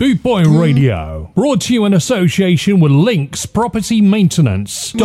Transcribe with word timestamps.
Bootboy 0.00 0.44
hmm? 0.44 0.58
Radio, 0.58 1.30
brought 1.36 1.60
to 1.60 1.72
you 1.72 1.84
in 1.84 1.94
association 1.94 2.80
with 2.80 2.90
Links 2.90 3.46
Property 3.46 4.00
Maintenance.co.uk. 4.00 4.98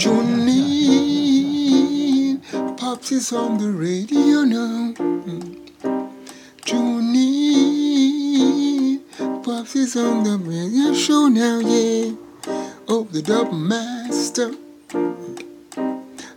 Junine, 0.00 1.18
Pops 2.78 3.12
is 3.12 3.34
on 3.34 3.58
the 3.58 3.70
radio 3.70 4.44
now. 4.44 4.94
Junine, 6.62 7.42
Pops 9.44 9.76
is 9.76 9.94
on 9.96 10.24
the 10.24 10.38
radio 10.38 10.94
show 10.94 11.28
now, 11.28 11.58
yeah. 11.58 12.12
Oh, 12.88 13.06
the 13.10 13.20
dub 13.20 13.52
master, 13.52 14.54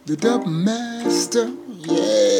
the 0.05 0.17
dub 0.17 0.45
master, 0.45 1.49
yeah. 1.77 2.32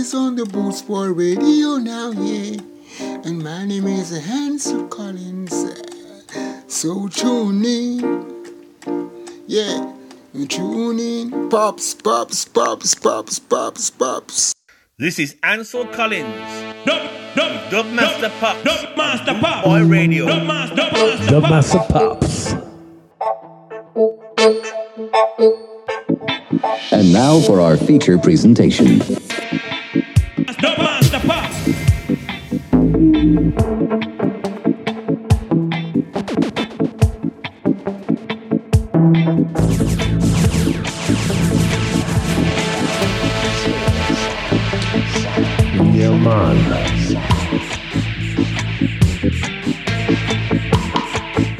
Is 0.00 0.14
on 0.14 0.34
the 0.34 0.46
Boots 0.46 0.80
Boy 0.80 1.08
radio 1.12 1.76
now, 1.76 2.10
yeah. 2.12 2.56
And 3.22 3.44
my 3.44 3.66
name 3.66 3.86
is 3.86 4.10
Ansel 4.12 4.88
Collins. 4.88 5.52
So 6.68 7.06
tune 7.08 7.62
in, 7.62 8.00
yeah, 9.46 9.92
tune 10.48 10.98
in, 10.98 11.50
pops, 11.50 11.92
pops, 11.92 12.46
pops, 12.46 12.94
pops, 12.94 13.38
pops, 13.40 13.90
pops. 13.90 14.54
This 14.96 15.18
is 15.18 15.36
Ansel 15.42 15.84
Collins, 15.88 16.34
Dub, 16.86 17.10
dub, 17.34 17.70
Dub 17.70 17.86
Master 17.92 18.32
Pops, 18.40 18.62
Dub 18.64 18.96
Master 18.96 19.38
Pop. 19.38 19.64
Boy 19.64 19.84
Radio. 19.84 20.26
Dub 20.26 20.46
Master, 20.46 20.76
Dub 20.76 20.92
Master 20.94 21.30
The 21.30 21.40
Master 21.42 21.78
Pops. 21.92 22.54
And 26.90 27.12
now 27.12 27.40
for 27.40 27.60
our 27.60 27.76
feature 27.76 28.16
presentation. 28.16 29.02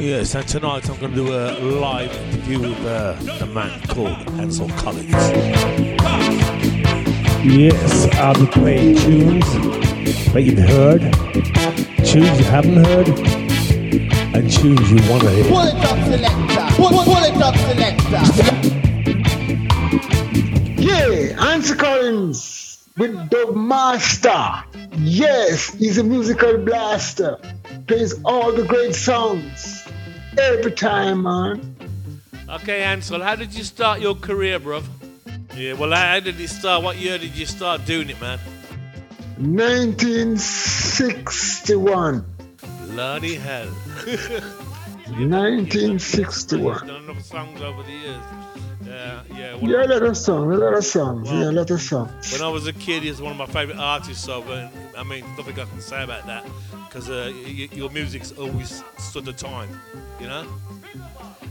Yes, 0.01 0.35
and 0.35 0.49
tonight 0.49 0.91
I'm 0.91 0.99
going 0.99 1.13
to 1.13 1.17
do 1.17 1.33
a 1.33 1.53
live 1.61 2.13
interview 2.13 2.61
with 2.61 2.85
uh, 2.85 3.13
the 3.39 3.47
man 3.47 3.81
called 3.83 4.17
Ansel 4.41 4.69
Collins. 4.71 6.60
Yes, 7.43 8.07
I'll 8.17 8.35
be 8.35 8.47
playing 8.47 8.97
tunes 8.97 9.47
that 10.35 10.43
you've 10.43 10.59
heard, 10.59 11.01
tunes 12.05 12.39
you 12.39 12.45
haven't 12.45 12.85
heard, 12.85 13.09
and 14.37 14.53
tunes 14.53 14.91
you 14.91 14.99
want 15.11 15.23
to 15.23 15.31
hear. 15.31 15.45
Pull 15.45 15.63
it 15.63 15.75
up, 15.77 15.99
selector. 16.07 16.67
Pull, 16.77 16.91
pull 16.91 17.25
it 17.25 17.41
up, 17.41 17.57
selector. 17.57 18.21
Yeah, 20.83 21.51
Ansel 21.51 21.77
Collins 21.77 22.87
with 22.99 23.31
the 23.31 23.53
Master. 23.57 24.63
Yes, 24.99 25.73
he's 25.73 25.97
a 25.97 26.05
musical 26.05 26.59
blaster. 26.59 27.39
Plays 27.87 28.21
all 28.23 28.53
the 28.53 28.65
great 28.65 28.95
songs 28.95 29.89
every 30.39 30.73
time, 30.73 31.23
man. 31.23 31.75
Okay, 32.51 32.83
Ansel, 32.83 33.23
how 33.23 33.35
did 33.35 33.55
you 33.55 33.65
start 33.65 34.01
your 34.01 34.15
career, 34.15 34.61
bruv? 34.61 34.85
Yeah, 35.61 35.75
well, 35.75 35.93
how 35.93 36.19
did 36.21 36.41
it 36.41 36.49
start? 36.49 36.83
What 36.83 36.97
year 36.97 37.19
did 37.19 37.37
you 37.37 37.45
start 37.45 37.85
doing 37.85 38.09
it, 38.09 38.19
man? 38.19 38.39
1961. 39.37 42.25
Bloody 42.87 43.35
hell. 43.35 43.69
1961. 45.19 46.87
Done 46.87 47.05
enough 47.05 47.23
songs 47.23 47.61
over 47.61 47.83
the 47.83 47.93
years. 47.93 48.23
Yeah, 48.87 49.21
yeah. 49.37 49.55
Well, 49.57 49.71
Yeah, 49.71 49.85
a 49.85 49.87
lot 49.87 50.03
of 50.03 50.17
songs, 50.17 50.57
a 50.57 50.59
lot 50.59 50.73
of 50.73 50.83
songs, 50.85 51.31
yeah, 51.31 51.51
a 51.51 51.53
lot 51.53 51.71
of 51.71 51.83
songs. 51.83 52.33
When 52.33 52.41
I 52.41 52.49
was 52.49 52.67
a 52.67 52.73
kid, 52.73 53.03
he 53.03 53.11
was 53.11 53.21
one 53.21 53.33
of 53.33 53.39
my 53.39 53.45
favourite 53.45 53.79
artists. 53.79 54.25
So, 54.25 54.43
uh, 54.45 54.71
I 54.97 55.03
mean, 55.05 55.27
nothing 55.37 55.61
I 55.61 55.67
can 55.67 55.81
say 55.83 56.03
about 56.03 56.27
that 56.27 56.47
because 56.89 57.11
uh, 57.11 57.31
y- 57.35 57.69
your 57.71 57.91
music's 57.91 58.33
always 58.33 58.83
stood 58.97 59.27
the 59.27 59.35
time, 59.35 59.69
you 60.21 60.27
know. 60.27 60.47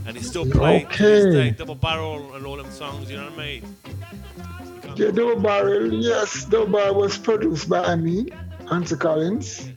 And 0.06 0.18
it's 0.18 0.28
still 0.28 0.46
played 0.46 0.90
to 0.92 1.06
Okay. 1.22 1.32
day, 1.32 1.50
double 1.52 1.76
barrel 1.76 2.34
and 2.36 2.46
all 2.46 2.58
them 2.58 2.72
songs. 2.72 3.10
You 3.12 3.18
know 3.18 3.26
what 3.26 3.34
I 3.34 3.38
mean? 3.38 3.76
You 4.98 5.06
Yeah, 5.06 5.12
Double 5.12 5.40
Barrel, 5.40 5.94
yes, 5.94 6.46
Double 6.46 6.68
Barrel 6.74 6.96
was 6.96 7.18
produced 7.18 7.70
by 7.70 7.96
me, 7.96 8.28
Ansel 8.72 8.98
Collins. 8.98 9.70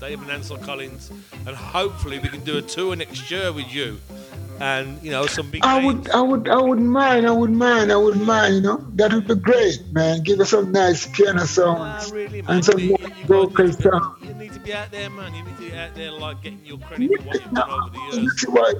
Dave 0.00 0.22
and 0.22 0.30
Ansel 0.30 0.56
Collins, 0.56 1.10
and 1.46 1.54
hopefully 1.54 2.18
we 2.18 2.28
can 2.30 2.40
do 2.42 2.56
a 2.56 2.62
tour 2.62 2.96
next 2.96 3.30
year 3.30 3.52
with 3.52 3.72
you, 3.72 3.98
and 4.58 5.00
you 5.02 5.10
know 5.10 5.26
some 5.26 5.50
big 5.50 5.62
I 5.62 5.78
names. 5.78 5.86
would, 6.06 6.10
I 6.10 6.20
would, 6.22 6.48
I 6.48 6.56
wouldn't 6.56 6.88
mind. 6.88 7.26
I 7.26 7.30
wouldn't 7.32 7.58
mind. 7.58 7.92
I 7.92 7.96
wouldn't 7.96 8.24
mind. 8.24 8.54
You 8.56 8.60
know, 8.62 8.86
that 8.94 9.12
would 9.12 9.28
be 9.28 9.34
great, 9.34 9.78
man. 9.92 10.22
Give 10.22 10.40
us 10.40 10.50
some 10.50 10.72
nice 10.72 11.06
piano 11.06 11.44
sounds 11.44 12.10
really, 12.10 12.42
and 12.48 12.64
some 12.64 12.78
You, 12.80 12.88
more 12.90 12.98
you, 13.00 13.08
you, 13.08 13.26
vocal 13.26 13.72
sounds. 13.72 14.16
To 14.60 14.66
be 14.66 14.74
out 14.74 14.90
there, 14.90 15.08
man. 15.08 15.34
You 15.34 15.42
need 15.42 15.56
to 15.56 15.62
be 15.62 15.74
out 15.74 15.94
there, 15.94 16.10
like 16.10 16.42
getting 16.42 16.64
your 16.64 16.78
credit 16.78 17.10
for 17.16 17.26
what 17.26 17.40
you've 17.40 17.52
done 17.54 17.70
over 17.70 17.90
the 17.90 18.18
years. 18.18 18.40
see 18.40 18.50
what, 18.50 18.76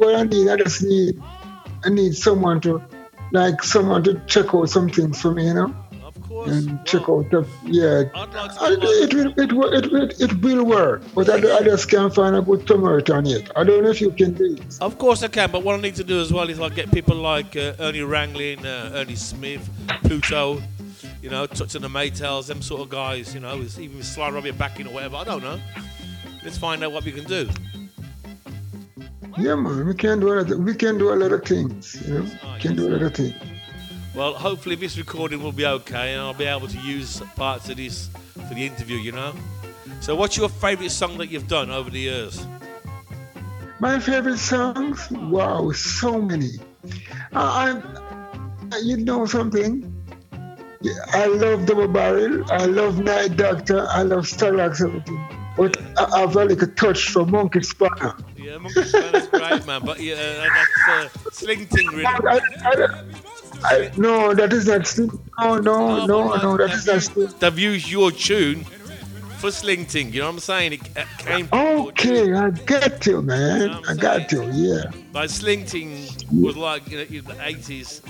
what 0.00 0.14
I 0.16 0.22
need? 0.24 0.48
I 0.50 0.56
just 0.56 0.82
need, 0.82 1.22
I 1.84 1.88
need 1.88 2.14
someone 2.14 2.60
to, 2.62 2.82
like, 3.32 3.62
someone 3.62 4.02
to 4.04 4.20
check 4.26 4.54
out 4.54 4.68
some 4.68 4.90
things 4.90 5.20
for 5.20 5.30
me. 5.32 5.46
You 5.46 5.54
know, 5.54 5.74
Of 6.04 6.20
course. 6.28 6.50
and 6.50 6.84
check 6.84 7.08
out 7.08 7.30
the, 7.30 7.46
yeah. 7.64 8.10
Like. 8.20 8.34
I, 8.60 8.72
it, 8.72 9.14
will, 9.14 9.32
it, 9.38 9.52
will, 9.52 9.72
it, 9.72 9.92
will, 9.92 10.08
it 10.20 10.42
will 10.42 10.64
work, 10.64 11.02
but 11.14 11.30
I, 11.30 11.56
I 11.56 11.62
just 11.62 11.90
can't 11.90 12.14
find 12.14 12.36
a 12.36 12.42
good 12.42 12.70
on 12.70 13.26
it. 13.26 13.50
I 13.56 13.64
don't 13.64 13.84
know 13.84 13.90
if 13.90 14.02
you 14.02 14.10
can 14.10 14.34
do 14.34 14.56
it. 14.56 14.78
Of 14.82 14.98
course 14.98 15.22
I 15.22 15.28
can, 15.28 15.50
but 15.50 15.62
what 15.62 15.74
I 15.74 15.80
need 15.80 15.94
to 15.96 16.04
do 16.04 16.20
as 16.20 16.30
well 16.32 16.50
is 16.50 16.58
like 16.58 16.74
get 16.74 16.92
people 16.92 17.16
like 17.16 17.56
uh, 17.56 17.72
Ernie 17.78 18.00
Ranglin, 18.00 18.62
uh, 18.64 18.98
Ernie 18.98 19.16
Smith, 19.16 19.68
Pluto, 20.02 20.60
you 21.22 21.30
know, 21.30 21.46
Toots 21.46 21.74
and 21.74 21.84
the 21.84 21.88
Maytals, 21.88 22.46
them 22.46 22.62
sort 22.62 22.82
of 22.82 22.88
guys, 22.88 23.34
you 23.34 23.40
know, 23.40 23.56
even 23.56 23.96
with 23.96 24.06
Sly 24.06 24.30
Robbie 24.30 24.50
backing 24.52 24.86
or 24.86 24.94
whatever. 24.94 25.16
I 25.16 25.24
don't 25.24 25.42
know. 25.42 25.60
Let's 26.44 26.58
find 26.58 26.82
out 26.84 26.92
what 26.92 27.04
we 27.04 27.12
can 27.12 27.24
do. 27.24 27.48
Yeah, 29.36 29.54
man, 29.54 29.86
we 29.86 29.94
can 29.94 30.20
do 30.20 30.32
a 30.32 30.34
lot. 30.34 30.50
Of, 30.50 30.58
we 30.58 30.74
can 30.74 30.98
do 30.98 31.12
a 31.12 31.16
lot 31.16 31.32
of 31.32 31.44
things. 31.44 32.02
You 32.06 32.14
know, 32.14 32.20
we 32.54 32.60
can 32.60 32.76
do 32.76 32.88
a 32.88 32.90
lot 32.90 33.02
of 33.02 33.14
things. 33.14 33.34
Well, 34.14 34.34
hopefully 34.34 34.74
this 34.74 34.98
recording 34.98 35.42
will 35.42 35.52
be 35.52 35.66
okay, 35.66 36.14
and 36.14 36.20
I'll 36.20 36.34
be 36.34 36.44
able 36.44 36.66
to 36.68 36.78
use 36.78 37.20
parts 37.36 37.68
of 37.68 37.76
this 37.76 38.08
for 38.48 38.54
the 38.54 38.66
interview. 38.66 38.96
You 38.96 39.12
know. 39.12 39.34
So, 40.00 40.16
what's 40.16 40.36
your 40.36 40.48
favourite 40.48 40.90
song 40.90 41.18
that 41.18 41.30
you've 41.30 41.48
done 41.48 41.70
over 41.70 41.90
the 41.90 42.00
years? 42.00 42.44
My 43.80 44.00
favorite 44.00 44.38
songs? 44.38 45.08
Wow, 45.10 45.70
so 45.70 46.20
many. 46.20 46.50
I, 47.32 47.80
I 48.72 48.78
you 48.78 48.96
know 48.96 49.24
something? 49.24 49.97
I 51.12 51.26
love 51.26 51.66
Double 51.66 51.88
Barrel. 51.88 52.44
I 52.50 52.66
love 52.66 53.00
Night 53.00 53.36
Doctor. 53.36 53.86
I 53.88 54.02
love 54.02 54.24
Stalag 54.26 54.80
everything. 54.80 55.28
But 55.56 55.76
I, 55.98 56.22
I've 56.22 56.36
a 56.36 56.66
touch 56.68 57.08
for 57.08 57.26
Monkey 57.26 57.62
Spanner. 57.62 58.14
Yeah, 58.36 58.58
Monkey 58.58 58.84
Spanner's 58.84 59.26
great, 59.26 59.66
man. 59.66 59.82
But 59.84 59.98
yeah, 59.98 60.14
uh, 60.14 60.48
that's 60.54 61.16
uh, 61.16 61.30
Sleng 61.30 61.66
Teng, 61.66 61.90
really. 61.90 62.06
I, 62.06 62.40
I, 62.64 63.86
I, 63.86 63.90
no, 63.96 64.34
that 64.34 64.52
is 64.52 64.68
not. 64.68 64.86
Sting. 64.86 65.10
No, 65.40 65.58
no, 65.58 66.06
no, 66.06 66.36
no, 66.36 66.56
that 66.56 66.70
is 66.70 66.86
not. 66.86 67.02
Sting. 67.02 67.28
They've 67.40 67.58
used 67.58 67.90
your 67.90 68.12
tune 68.12 68.62
for 69.38 69.50
Sleng 69.50 69.84
Teng. 69.86 70.12
You 70.12 70.20
know 70.20 70.26
what 70.26 70.34
I'm 70.34 70.38
saying? 70.38 70.74
It 70.74 70.80
uh, 70.96 71.04
came. 71.18 71.48
from 71.48 71.58
your 71.58 71.92
tune. 71.92 72.34
Okay, 72.34 72.34
I 72.34 72.50
got 72.50 73.06
you, 73.06 73.22
man. 73.22 73.70
I 73.88 73.94
got 73.94 74.30
you. 74.30 74.44
Yeah. 74.52 74.92
Like 75.12 75.30
Sleng 75.30 75.64
Teng 75.64 76.40
was 76.40 76.56
like 76.56 76.88
you 76.88 76.98
know, 76.98 77.02
in 77.02 77.24
the 77.24 77.34
80s, 77.34 78.00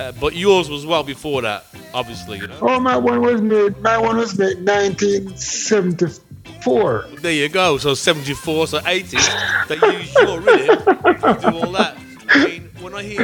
uh, 0.00 0.12
but 0.12 0.34
yours 0.34 0.70
was 0.70 0.86
well 0.86 1.02
before 1.02 1.42
that, 1.42 1.66
obviously. 1.92 2.38
You 2.38 2.46
know. 2.46 2.56
Oh, 2.62 2.80
my 2.80 2.96
one 2.96 3.20
was 3.20 3.42
made. 3.42 3.78
My 3.80 3.98
one 3.98 4.16
was 4.16 4.38
made 4.38 4.66
1974. 4.66 7.04
There 7.20 7.32
you 7.32 7.50
go. 7.50 7.76
So 7.76 7.92
74, 7.94 8.68
so 8.68 8.78
80s. 8.78 9.68
They 9.68 9.74
use 9.76 10.14
your 10.14 10.40
rhythm 10.40 10.78
to 10.84 11.38
do 11.40 11.48
all 11.56 11.72
that. 11.72 11.98
I 12.28 12.46
mean, 12.46 12.70
when 12.80 12.94
I 12.94 13.02
hear 13.02 13.20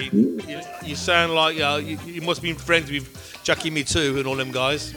you 0.00 0.40
you, 0.46 0.60
you 0.84 0.94
sound 0.94 1.34
like 1.34 1.58
uh, 1.58 1.80
you, 1.82 1.98
you 2.06 2.22
must 2.22 2.38
have 2.38 2.44
been 2.44 2.54
friends 2.54 2.88
with 2.90 3.40
Jackie 3.42 3.70
Mittoo 3.70 4.18
and 4.18 4.26
all 4.26 4.36
them 4.36 4.52
guys. 4.52 4.94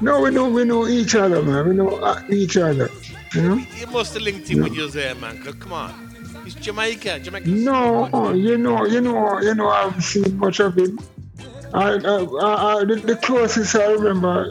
No, 0.00 0.20
we 0.20 0.30
know 0.30 0.48
we 0.48 0.64
know 0.64 0.86
each 0.86 1.14
other, 1.14 1.42
man. 1.42 1.68
We 1.68 1.74
know 1.74 1.98
uh, 1.98 2.22
each 2.30 2.56
other. 2.56 2.88
You 3.34 3.42
know? 3.42 3.60
Must 3.92 4.14
have 4.14 4.22
linked 4.22 4.48
him 4.48 4.62
when 4.62 4.72
you 4.72 4.80
was 4.82 4.94
there, 4.94 5.14
man. 5.16 5.42
come 5.42 5.72
on. 5.72 6.07
It's 6.48 6.54
Jamaica. 6.54 7.20
Jamaica. 7.20 7.46
No, 7.46 8.32
you 8.32 8.56
know, 8.56 8.86
you 8.86 9.02
know, 9.02 9.38
you 9.38 9.54
know. 9.54 9.68
I 9.68 9.82
haven't 9.82 10.00
seen 10.00 10.38
much 10.38 10.60
of 10.60 10.78
him. 10.78 10.98
I, 11.74 11.90
I, 11.90 12.24
I, 12.24 12.80
I 12.80 12.84
the, 12.84 13.02
the 13.04 13.16
closest 13.16 13.76
I 13.76 13.92
remember, 13.92 14.50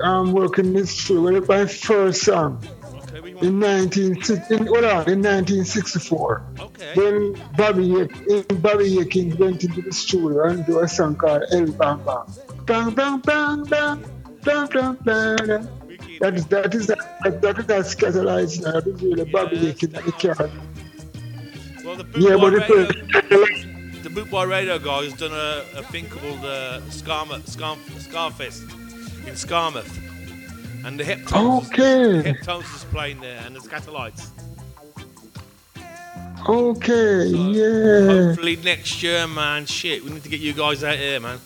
um, 0.00 0.32
working 0.32 0.72
this 0.72 0.92
show. 0.92 1.22
Well, 1.22 1.40
my 1.42 1.66
first 1.66 2.24
song 2.24 2.60
Okay, 2.82 3.18
in 3.46 3.60
want, 3.60 3.94
1960. 3.94 4.54
In, 4.56 4.66
hold 4.66 4.84
on, 4.84 5.08
in 5.08 5.22
1964. 5.22 6.42
okay. 6.58 6.94
When 6.96 7.40
Bobby 7.56 7.88
when 7.92 8.42
Bobby 8.60 8.96
Yekin 8.96 9.38
went 9.38 9.62
into 9.62 9.80
the 9.80 9.92
studio 9.92 10.42
and 10.48 10.66
do 10.66 10.80
a 10.80 10.88
song 10.88 11.14
called 11.14 11.44
El 11.52 11.70
Bam 11.70 12.02
Bam. 12.02 12.26
bang, 12.66 12.90
bang, 12.90 13.20
bang, 13.20 13.62
bang, 13.62 14.04
bang, 14.42 14.66
bang, 14.66 14.98
bang. 15.04 15.68
That 16.18 16.34
is 16.34 16.46
that 16.46 16.74
is 16.74 16.88
that, 16.88 17.40
that 17.42 17.58
is 17.60 17.66
that 17.66 17.84
Skatalites 17.84 18.60
now. 18.60 18.72
That 18.72 18.88
is 18.88 19.00
really 19.00 19.24
Bobby 19.24 19.56
Licking 19.56 19.94
at 19.94 20.04
the 20.04 20.10
car. 20.10 20.50
Well, 21.88 21.96
the 21.96 22.04
Boot 22.04 22.22
Yeah, 22.22 22.36
Boy 22.36 22.50
but 22.50 22.68
Radio, 22.68 24.02
the 24.02 24.10
Boot 24.10 24.30
Boy 24.30 24.44
Radio 24.44 24.78
guy 24.78 25.04
has 25.04 25.14
done 25.14 25.32
a, 25.32 25.64
a 25.78 25.82
thing 25.84 26.06
called 26.10 26.44
uh, 26.44 26.80
Skamouth, 26.90 27.48
Scarfest 27.48 28.64
in 29.26 29.32
Skamouth, 29.32 30.84
and 30.84 31.00
the 31.00 31.04
Heptones, 31.04 31.66
Okay. 31.68 32.30
Heptones 32.34 32.76
is 32.76 32.84
playing 32.84 33.22
there, 33.22 33.40
and 33.46 33.56
the 33.56 33.60
Skatalites. 33.60 34.28
Okay, 36.46 37.24
yeah. 37.24 38.06
Hopefully 38.26 38.56
next 38.56 39.02
year, 39.02 39.26
man. 39.26 39.64
Shit, 39.64 40.04
we 40.04 40.10
need 40.10 40.24
to 40.24 40.28
get 40.28 40.40
you 40.40 40.52
guys 40.52 40.84
out 40.84 40.96
here, 40.98 41.20
man. 41.20 41.38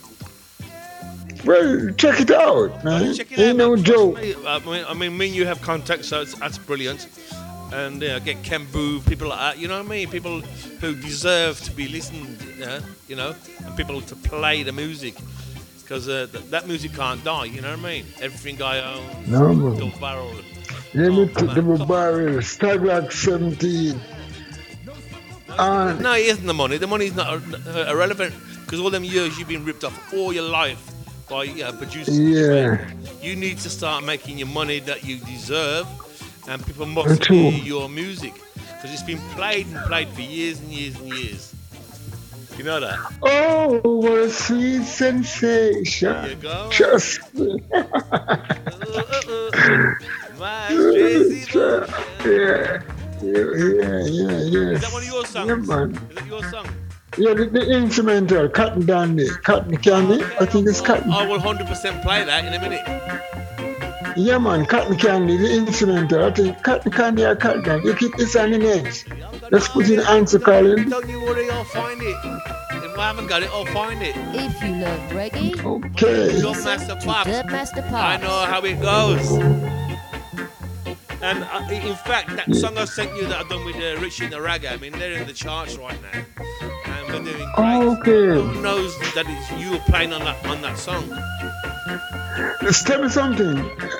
Bro, 1.45 1.91
check 1.91 2.19
it 2.19 2.31
out, 2.31 2.83
man. 2.83 3.13
Check 3.13 3.31
it 3.31 3.39
Ain't 3.39 3.61
out, 3.61 3.65
no 3.69 3.75
man. 3.77 3.83
joke. 3.85 4.17
I 4.45 4.59
mean, 4.59 4.85
I 4.89 4.93
mean, 4.93 5.17
me 5.17 5.27
and 5.27 5.35
you 5.35 5.45
have 5.45 5.61
contacts, 5.61 6.09
so 6.09 6.19
it's, 6.19 6.33
that's 6.37 6.57
brilliant. 6.57 7.07
And 7.73 8.03
uh, 8.03 8.19
get 8.19 8.43
Ken 8.43 8.65
Boothe, 8.71 9.05
people 9.07 9.29
like 9.29 9.39
that, 9.39 9.57
you 9.57 9.67
know 9.67 9.77
what 9.81 9.87
I 9.87 9.89
mean? 9.89 10.09
People 10.09 10.41
who 10.81 10.93
deserve 10.95 11.59
to 11.61 11.71
be 11.71 11.87
listened, 11.87 12.37
uh, 12.63 12.79
you 13.07 13.15
know, 13.15 13.33
and 13.65 13.75
people 13.75 13.99
to 14.01 14.15
play 14.15 14.61
the 14.63 14.71
music. 14.71 15.15
Because 15.81 16.07
uh, 16.07 16.27
th- 16.31 16.45
that 16.51 16.67
music 16.67 16.93
can't 16.93 17.23
die, 17.23 17.45
you 17.45 17.61
know 17.61 17.71
what 17.71 17.79
I 17.79 17.89
mean? 17.93 18.05
Everything 18.21 18.61
I 18.61 18.79
own, 18.93 19.03
No, 19.27 19.53
double 19.75 19.99
barrel. 19.99 20.31
Me 20.93 21.07
Oh, 21.09 21.25
the 21.25 21.45
come 21.55 21.71
on. 21.81 21.87
barrel, 21.87 22.35
Stalag 22.41 23.11
17. 23.11 23.99
And 25.57 25.99
No, 26.01 26.13
it 26.13 26.25
isn't 26.27 26.45
the 26.45 26.53
money. 26.53 26.77
The 26.77 26.87
money's 26.87 27.15
not 27.15 27.27
uh, 27.67 27.85
irrelevant 27.89 28.33
because 28.65 28.79
all 28.79 28.89
them 28.91 29.03
years 29.03 29.37
you've 29.37 29.47
been 29.47 29.65
ripped 29.65 29.83
off 29.83 30.13
all 30.13 30.31
your 30.33 30.43
life 30.49 30.81
by 31.29 31.43
you 31.43 31.63
know, 31.63 31.71
producers. 31.73 32.19
Yeah. 32.19 32.87
You 33.21 33.35
need 33.35 33.57
to 33.59 33.69
start 33.69 34.03
making 34.03 34.37
your 34.37 34.47
money 34.47 34.79
that 34.81 35.03
you 35.03 35.17
deserve, 35.17 35.87
and 36.47 36.65
people 36.65 36.85
must 36.85 37.25
hear 37.25 37.51
your 37.51 37.89
music 37.89 38.33
because 38.55 38.91
it's 38.93 39.03
been 39.03 39.19
played 39.35 39.67
and 39.67 39.77
played 39.85 40.09
for 40.09 40.21
years 40.21 40.59
and 40.59 40.69
years 40.71 40.99
and 40.99 41.09
years. 41.13 41.53
You 42.57 42.63
know 42.65 42.79
that? 42.79 42.99
oh, 43.23 43.81
what 43.83 44.19
a 44.19 44.29
sweet 44.29 44.61
There 44.61 44.77
you 44.79 44.83
sensation. 44.83 46.39
go. 46.39 46.69
Just. 46.71 47.19
Uh, 47.73 48.99
uh, 48.99 49.51
uh, 49.57 49.93
My 50.37 50.67
crazy 50.67 51.51
boy. 51.51 51.85
Yeah. 52.25 52.81
Yeah, 53.23 53.31
yeah, 53.31 54.03
yeah, 54.05 54.31
yeah. 54.41 54.69
Is 54.75 54.81
that 54.81 54.89
one 54.91 55.01
of 55.01 55.07
your 55.07 55.25
songs? 55.25 55.47
Yeah, 55.49 55.55
man. 55.55 55.95
Is 56.09 56.15
that 56.15 56.27
your 56.27 56.43
song? 56.51 56.67
Yeah, 57.17 57.33
the, 57.33 57.45
the 57.45 57.71
instrumental, 57.71 58.49
Cotton 58.49 58.85
Dandy, 58.85 59.29
Cotton 59.43 59.77
Candy. 59.77 60.23
I 60.39 60.45
think 60.45 60.67
it's 60.67 60.81
Cotton. 60.81 61.11
I 61.11 61.25
will 61.27 61.39
100% 61.39 62.01
play 62.03 62.23
that 62.23 62.45
in 62.45 62.53
a 62.53 62.59
minute. 62.59 63.72
Yeah, 64.15 64.37
man, 64.37 64.65
Cotton 64.65 64.95
Candy, 64.97 65.37
the 65.37 65.53
instrumental. 65.55 66.25
I 66.25 66.31
think 66.31 66.61
Cotton 66.63 66.91
Candy 66.91 67.23
or 67.25 67.35
Cotton 67.35 67.63
Dandy. 67.63 67.87
You 67.87 67.95
keep 67.95 68.15
this 68.15 68.35
on 68.35 68.51
the 68.51 68.57
next. 68.59 69.07
Let's 69.51 69.67
put 69.67 69.89
in 69.89 69.99
Ansel 70.01 70.39
Collins. 70.39 70.89
Don't 70.89 71.09
you 71.09 71.19
worry, 71.21 71.49
I'll 71.49 71.63
find 71.63 71.99
it. 72.01 72.15
If 72.83 72.97
I 72.99 73.07
haven't 73.07 73.27
got 73.27 73.41
it, 73.43 73.49
I'll 73.51 73.65
find 73.65 74.01
it. 74.03 74.15
If 74.15 74.61
you 74.61 74.75
love 74.75 74.99
reggae, 75.11 75.63
Okay. 75.63 76.41
Dub 76.41 76.55
Master 76.63 76.95
to 76.95 76.95
Pops. 77.05 77.29
Dub 77.29 77.45
Master 77.47 77.81
I 77.81 78.17
know 78.17 78.45
how 78.45 78.61
it 78.61 78.79
goes. 78.81 79.31
And 81.23 81.43
uh, 81.45 81.67
in 81.71 81.95
fact, 81.95 82.35
that 82.35 82.53
song 82.53 82.77
I 82.77 82.85
sent 82.85 83.15
you 83.15 83.25
that 83.27 83.39
I've 83.39 83.49
done 83.49 83.65
with 83.65 83.77
uh, 83.77 83.99
Richie 84.01 84.25
and 84.25 84.33
the 84.33 84.37
Ragga, 84.37 84.73
I 84.73 84.77
mean, 84.77 84.91
they're 84.91 85.13
in 85.19 85.25
the 85.25 85.33
charts 85.33 85.77
right 85.77 85.97
now. 86.01 86.23
And 86.85 87.25
we're 87.25 87.31
doing 87.31 87.49
great. 87.55 87.99
Okay. 87.99 88.41
Who 88.41 88.61
knows 88.61 88.97
that 89.15 89.25
it's 89.27 89.51
you 89.61 89.79
playing 89.89 90.11
on 90.13 90.21
that 90.25 90.45
on 90.45 90.61
that 90.61 90.77
song? 90.77 91.09
Just 92.61 92.87
tell 92.87 93.01
me 93.03 93.09
something. 93.09 93.57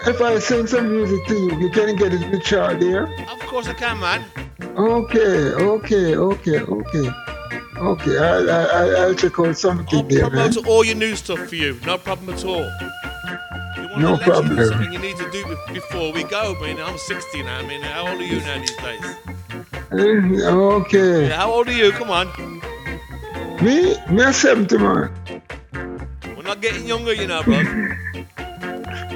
If 0.08 0.22
I 0.22 0.40
send 0.40 0.70
some 0.70 0.90
music 0.90 1.26
to 1.28 1.34
you, 1.36 1.60
you 1.60 1.70
can 1.70 1.96
get 1.96 2.14
it 2.14 2.22
in 2.22 2.32
the 2.32 2.40
chart 2.40 2.80
there. 2.80 3.04
Of 3.30 3.40
course 3.42 3.68
I 3.68 3.74
can, 3.74 4.00
man. 4.00 4.24
Okay, 4.78 5.52
okay, 5.54 6.16
okay, 6.16 6.60
okay. 6.60 7.10
Okay, 7.78 8.18
I, 8.18 8.38
I, 8.38 8.64
I, 8.64 8.90
I'll 9.02 9.16
check 9.16 9.40
out 9.40 9.48
I'll 9.48 9.54
something 9.54 10.08
there, 10.08 10.30
man. 10.30 10.52
promote 10.52 10.68
all 10.68 10.86
your 10.86 10.96
new 10.96 11.16
stuff 11.16 11.40
for 11.50 11.56
you. 11.56 11.78
No 11.86 11.98
problem 11.98 12.30
at 12.34 12.46
all. 12.46 12.70
No 13.98 14.14
of 14.14 14.20
the 14.24 14.32
legends, 14.32 14.70
problem. 14.70 14.84
And 14.84 14.94
you 14.94 15.00
need 15.00 15.18
to 15.18 15.30
do 15.32 15.58
before 15.74 16.12
we 16.14 16.24
go. 16.24 16.56
I 16.58 16.62
mean, 16.62 16.80
I'm 16.80 16.98
60 16.98 17.44
now. 17.44 17.60
I 17.60 17.68
mean, 17.68 17.82
how 17.82 18.08
old 18.08 18.22
are 18.22 18.24
you 18.26 18.40
now 18.40 18.58
these 18.60 18.78
days? 18.78 19.06
Eh, 19.92 20.48
Okay. 20.50 21.28
Yeah, 21.28 21.38
how 21.38 21.52
old 21.52 21.68
are 21.68 21.74
you? 21.74 21.92
Come 21.92 22.10
on. 22.10 22.28
Me? 23.62 23.96
Me 24.10 24.24
a 24.24 24.34
70, 24.34 24.78
man. 24.78 25.12
We're 26.44 26.50
not 26.50 26.62
getting 26.62 26.86
younger, 26.86 27.14
you 27.14 27.26
know, 27.26 27.42
bro. 27.42 27.64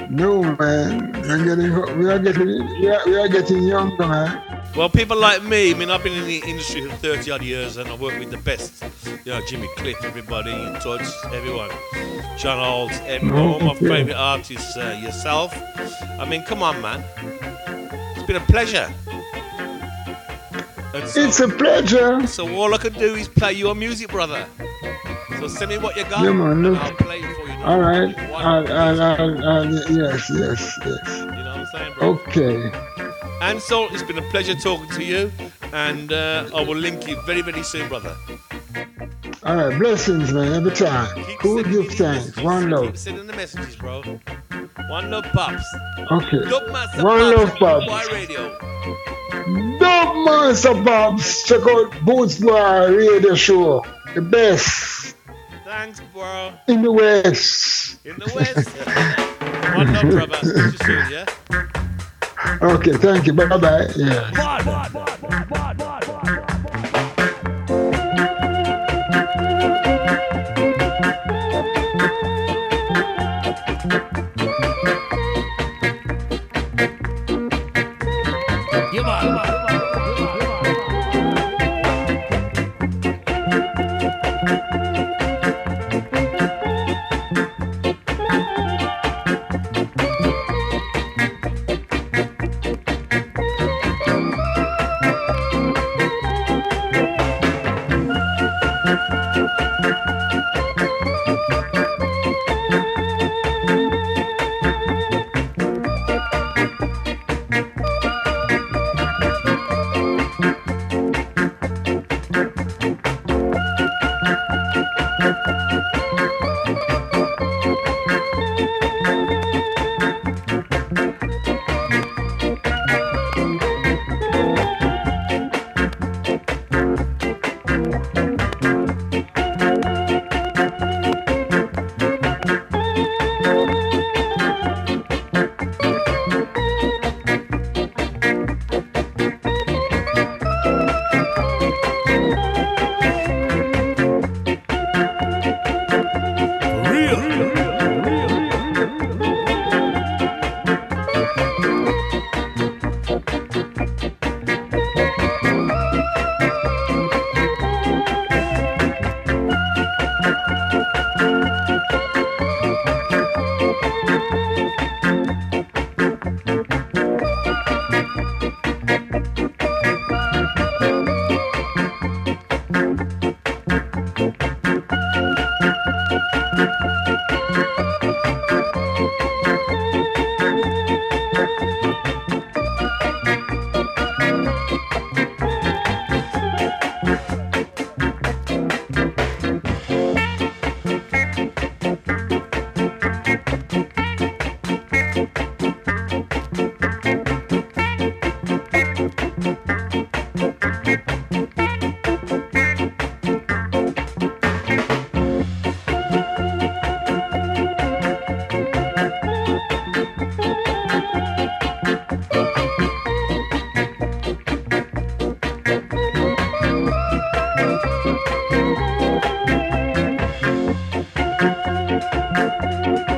No, 0.08 0.42
man. 0.56 1.12
We're 1.12 1.44
getting, 1.44 1.98
we 1.98 2.10
are 2.10 2.18
getting, 2.18 2.46
we 2.80 2.88
are, 2.88 3.02
we 3.04 3.16
are 3.18 3.28
getting 3.28 3.64
younger, 3.64 4.06
man. 4.06 4.62
Well, 4.74 4.88
people 4.88 5.18
like 5.18 5.42
me, 5.42 5.72
I 5.72 5.74
mean, 5.74 5.90
I've 5.90 6.02
been 6.02 6.14
in 6.14 6.24
the 6.24 6.38
industry 6.46 6.88
for 6.88 6.96
30 6.96 7.30
odd 7.30 7.42
years 7.42 7.76
and 7.76 7.86
I 7.90 7.94
work 7.96 8.18
with 8.18 8.30
the 8.30 8.38
best. 8.38 8.82
You 9.26 9.32
know, 9.32 9.42
Jimmy 9.46 9.68
Cliff, 9.76 10.02
everybody, 10.04 10.52
in 10.52 10.72
touch, 10.80 11.02
everyone. 11.26 11.68
John 12.38 12.64
Holt, 12.64 12.92
everyone, 13.02 13.38
all 13.42 13.60
my 13.60 13.74
favourite 13.74 14.16
artists, 14.16 14.74
uh, 14.78 14.98
yourself. 15.02 15.54
I 16.18 16.26
mean, 16.26 16.44
come 16.44 16.62
on, 16.62 16.80
man. 16.80 17.04
It's 18.16 18.26
been 18.26 18.36
a 18.36 18.40
pleasure. 18.40 18.90
So, 21.08 21.20
It's 21.20 21.40
a 21.40 21.48
pleasure. 21.48 22.26
so 22.26 22.50
all 22.56 22.72
I 22.72 22.78
can 22.78 22.94
do 22.94 23.16
is 23.16 23.28
play 23.28 23.52
your 23.52 23.74
music, 23.74 24.08
brother. 24.08 24.46
So 25.40 25.48
send 25.48 25.70
me 25.70 25.78
what 25.78 25.96
you 25.96 26.04
got 26.04 26.22
Yeah, 26.24 26.32
man, 26.32 26.64
and. 26.64 26.76
I'll 26.76 26.92
play 26.92 27.20
it 27.20 27.36
for 27.36 27.46
you. 27.46 27.64
All 27.64 27.80
right. 27.80 28.16
I'll, 28.18 28.72
I'll, 28.72 29.44
I'll, 29.48 29.66
yes, 29.70 30.30
yes, 30.30 30.78
yes. 30.84 31.18
You 31.18 31.26
know 31.26 31.34
what 31.34 31.46
I'm 31.46 31.66
saying, 31.66 31.94
bro? 31.98 32.08
Okay. 32.08 32.72
And 33.40 33.60
so 33.60 33.86
it's 33.92 34.02
been 34.02 34.18
a 34.18 34.30
pleasure 34.30 34.54
talking 34.56 34.90
to 34.90 35.04
you, 35.04 35.30
and 35.72 36.12
uh, 36.12 36.48
I 36.54 36.60
will 36.62 36.76
link 36.76 37.06
you 37.06 37.20
very, 37.22 37.40
very 37.42 37.62
soon, 37.62 37.88
brother. 37.88 38.16
All 39.44 39.56
right. 39.56 39.78
Blessings, 39.78 40.32
man, 40.32 40.52
every 40.54 40.72
time. 40.72 41.14
Keep 41.24 41.38
Cool 41.38 41.62
sending 41.62 41.82
give 41.82 41.92
thanks. 41.94 42.36
One 42.38 42.70
love. 42.70 42.86
Keep 42.86 42.96
sending 42.96 43.26
the 43.28 43.32
messages, 43.34 43.76
bro. 43.76 44.02
One 44.88 45.10
love, 45.10 45.24
pops. 45.32 45.64
Okay. 46.10 46.38
Master 46.72 47.04
One 47.04 47.36
love, 47.36 47.54
Pops. 47.56 47.86
Pops. 47.86 48.08
Boy 48.08 48.14
Radio. 48.14 48.58
Dub 49.78 50.16
Master 50.24 50.74
Bobs. 50.82 51.44
Check 51.44 51.60
out 51.62 51.94
Boots 52.04 52.38
Bar 52.38 52.92
Radio 52.92 53.34
Show. 53.34 53.84
The 54.14 54.22
best 54.22 54.97
Thanks, 55.78 56.00
bro. 56.12 56.52
in 56.66 56.82
the 56.82 56.90
West. 56.90 58.04
In 58.04 58.16
the 58.18 58.32
West. 58.34 58.68
One 59.76 59.92
love, 59.94 60.10
brother. 60.10 60.36
See 60.42 60.48
you 60.48 60.70
soon, 60.72 61.10
yeah? 61.12 61.24
Okay, 62.60 62.94
thank 62.94 63.28
you. 63.28 63.32
Bye 63.32 63.46
bye. 63.46 63.86
Yeah. 63.94 64.28
Let 64.34 64.64
go 64.64 66.02
me 66.02 66.07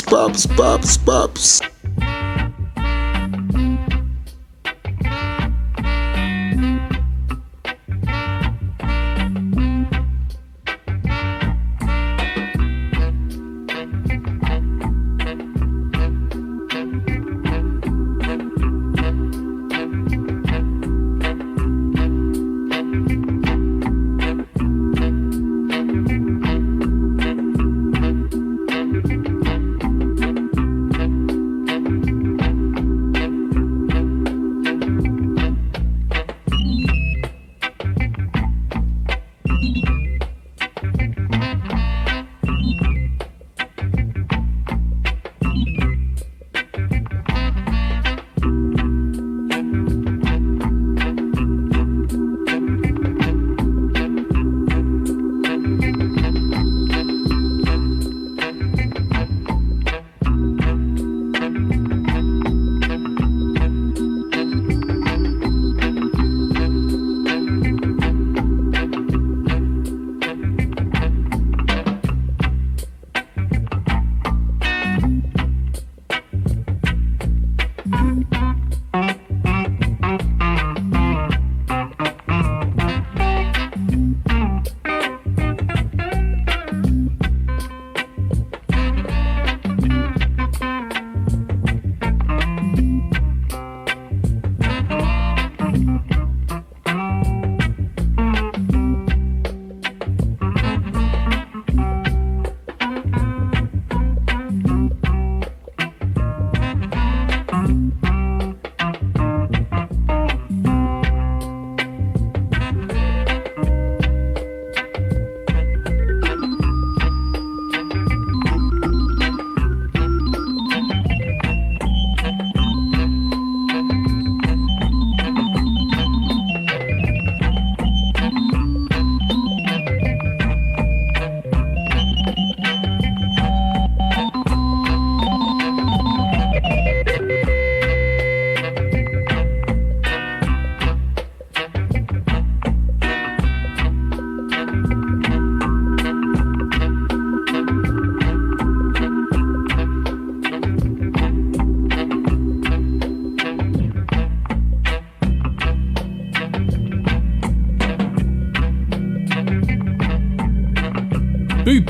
pops, 0.00 0.46
pops, 0.46 0.96
pops, 0.96 1.73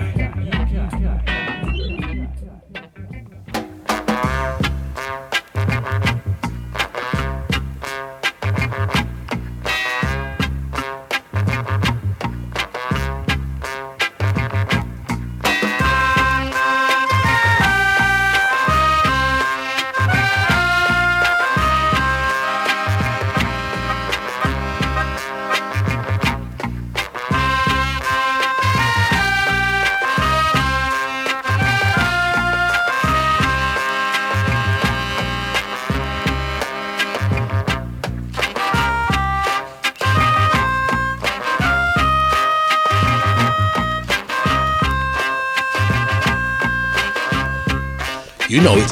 Illinois 48.63 48.90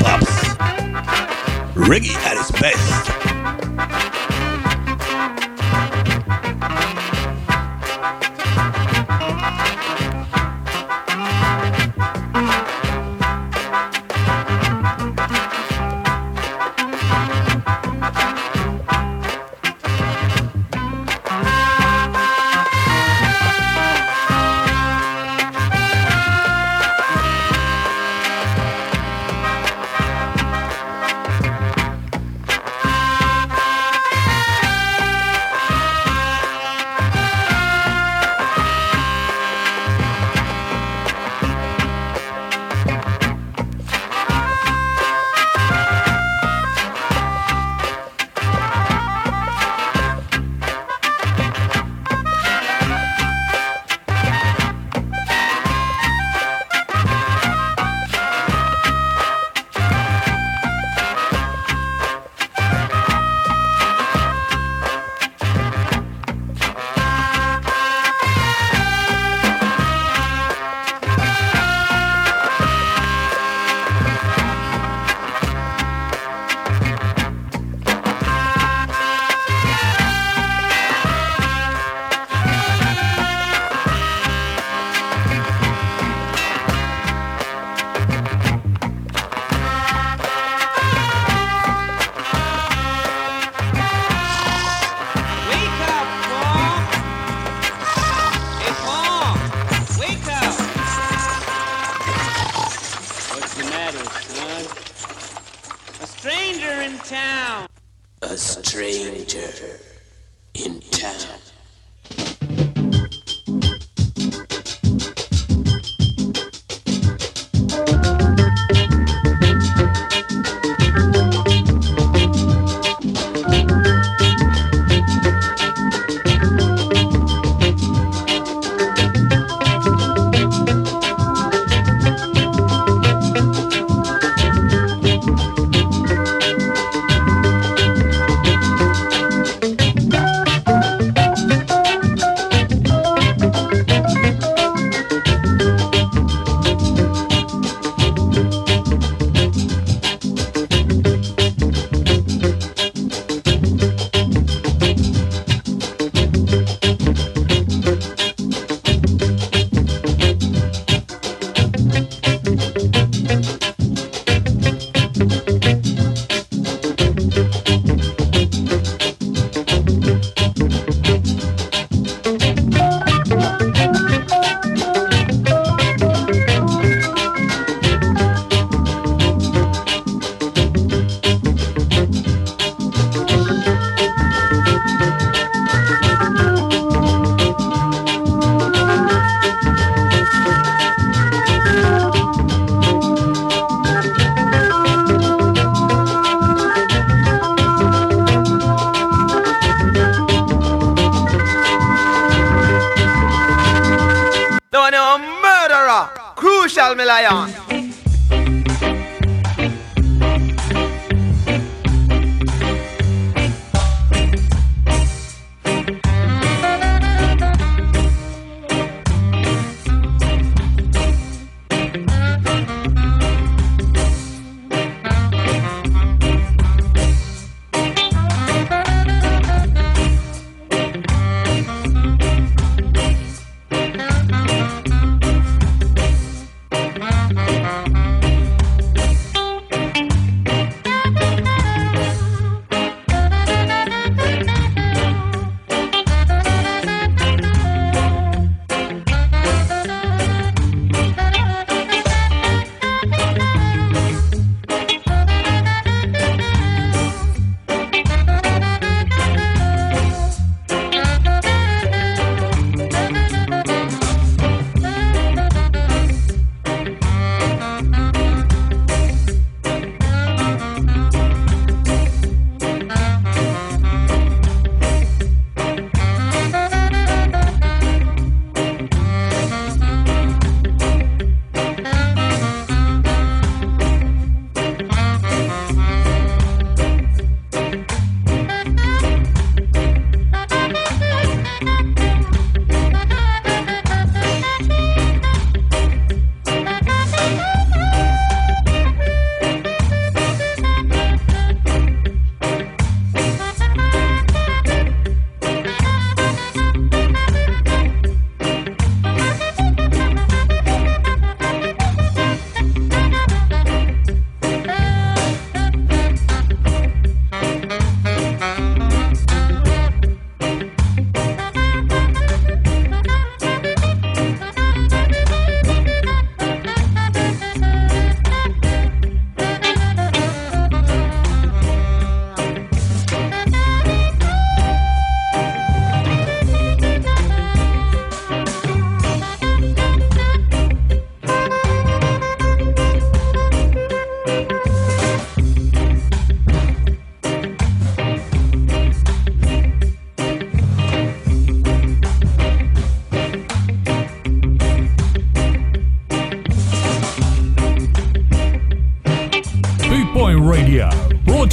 Pops. 0.00 0.26
Reggae 1.74 2.14
at 2.26 2.36
his 2.36 2.50
best. 2.60 3.23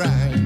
Right. 0.00 0.39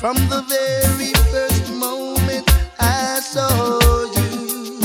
From 0.00 0.16
the 0.28 0.42
very 0.46 1.12
first 1.32 1.72
moment 1.72 2.46
I 2.78 3.18
saw 3.20 3.80
you, 4.14 4.78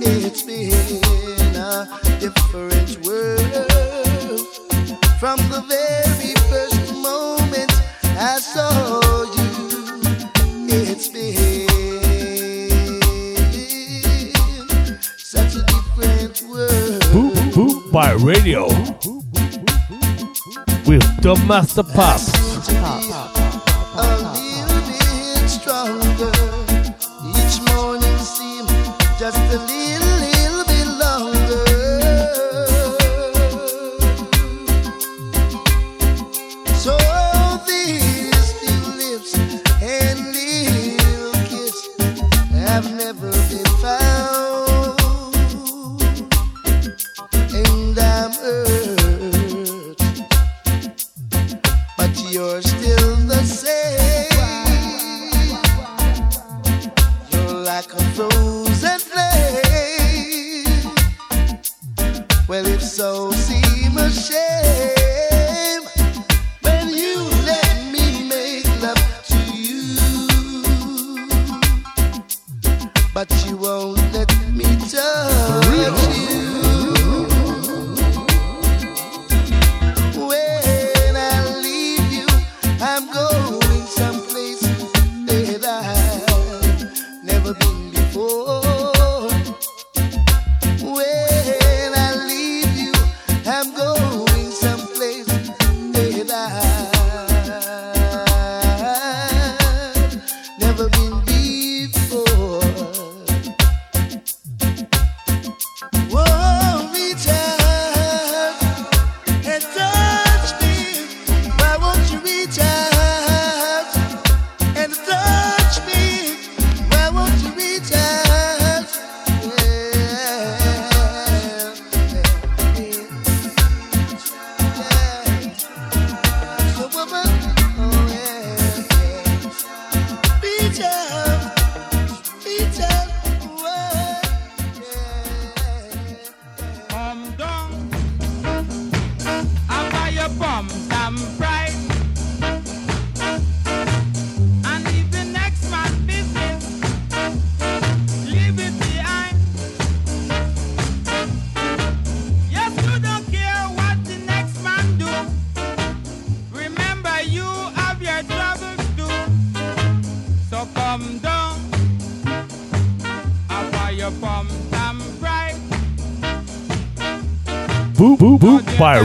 it's 0.00 0.42
been 0.42 1.56
a 1.56 1.88
different 2.20 3.04
world. 3.04 4.46
From 5.18 5.38
the 5.48 5.64
very 5.66 6.34
first 6.50 6.94
moment 6.94 7.72
I 8.18 8.38
saw 8.38 9.00
you, 9.36 10.02
it's 10.68 11.08
been 11.08 11.68
such 15.16 15.56
a 15.56 15.64
different 15.64 16.42
world. 16.42 17.02
Boop, 17.10 17.34
boop 17.54 17.90
by 17.90 18.12
radio 18.12 18.66
with 20.86 21.22
the 21.22 21.42
Master 21.48 21.82
Pop. 21.82 22.41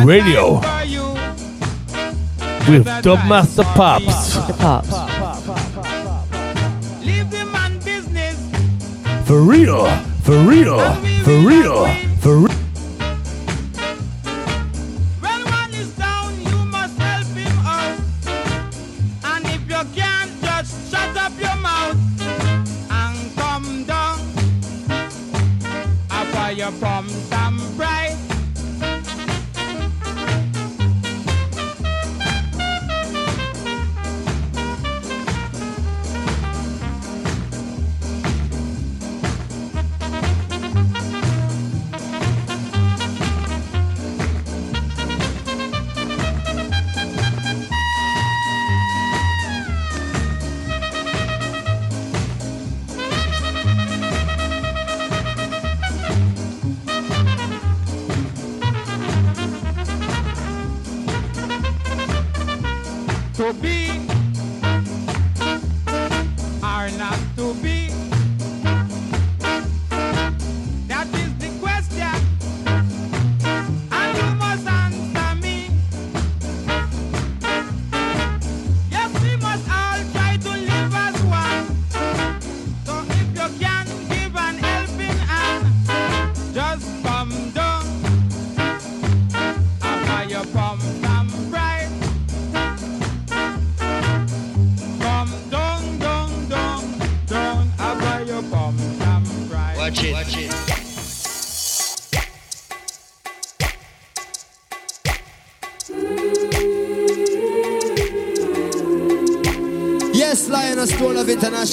Radio 0.07 0.61
with 2.69 2.87
Dubmaster 3.03 3.65
Pops. 3.75 4.35
The 4.47 4.53
Pops. 4.53 4.89
Leave 7.05 7.29
the 7.29 7.45
man 7.47 7.77
business. 7.79 8.39
For 9.27 9.41
real, 9.41 9.85
for 10.23 10.37
real, 10.45 10.79
for 11.25 11.37
real, 11.39 11.87
for 12.21 12.37
real. 12.37 12.56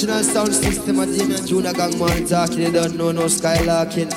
original 0.04 0.22
sound 0.22 0.54
system 0.54 0.98
of 1.00 1.08
Jimmy 1.16 1.34
and 1.34 1.46
Junior 1.46 1.72
Gang 1.72 1.98
man 1.98 2.26
talking. 2.26 2.58
They 2.58 2.70
don't 2.70 2.94
know 2.96 3.10
no 3.10 3.22
skylarking. 3.22 4.12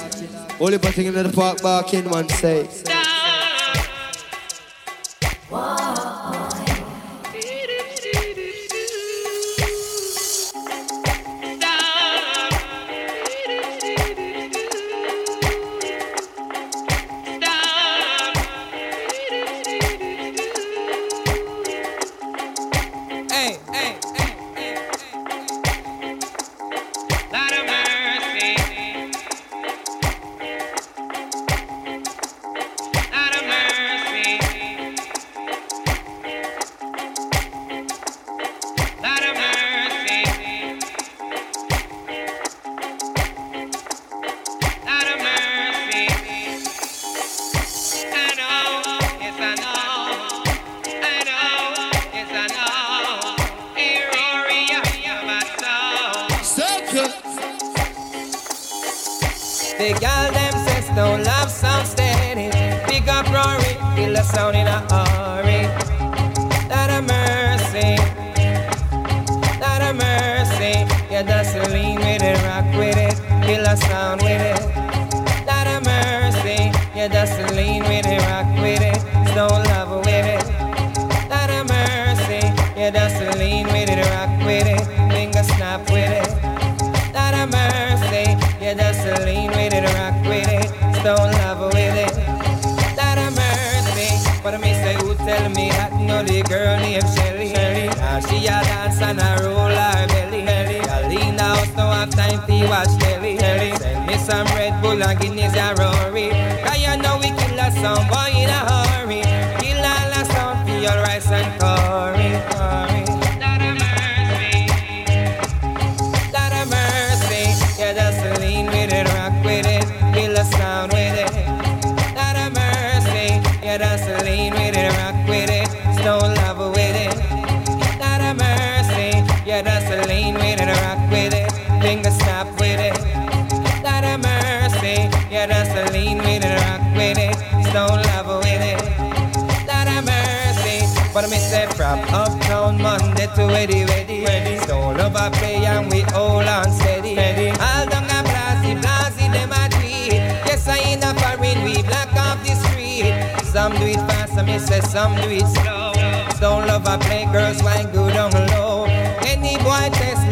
Only 0.59 0.79
putting 0.79 1.05
in 1.05 1.13
the 1.13 1.29
park 1.29 1.61
barking, 1.61 2.09
man 2.09 2.27
say. 2.27 2.67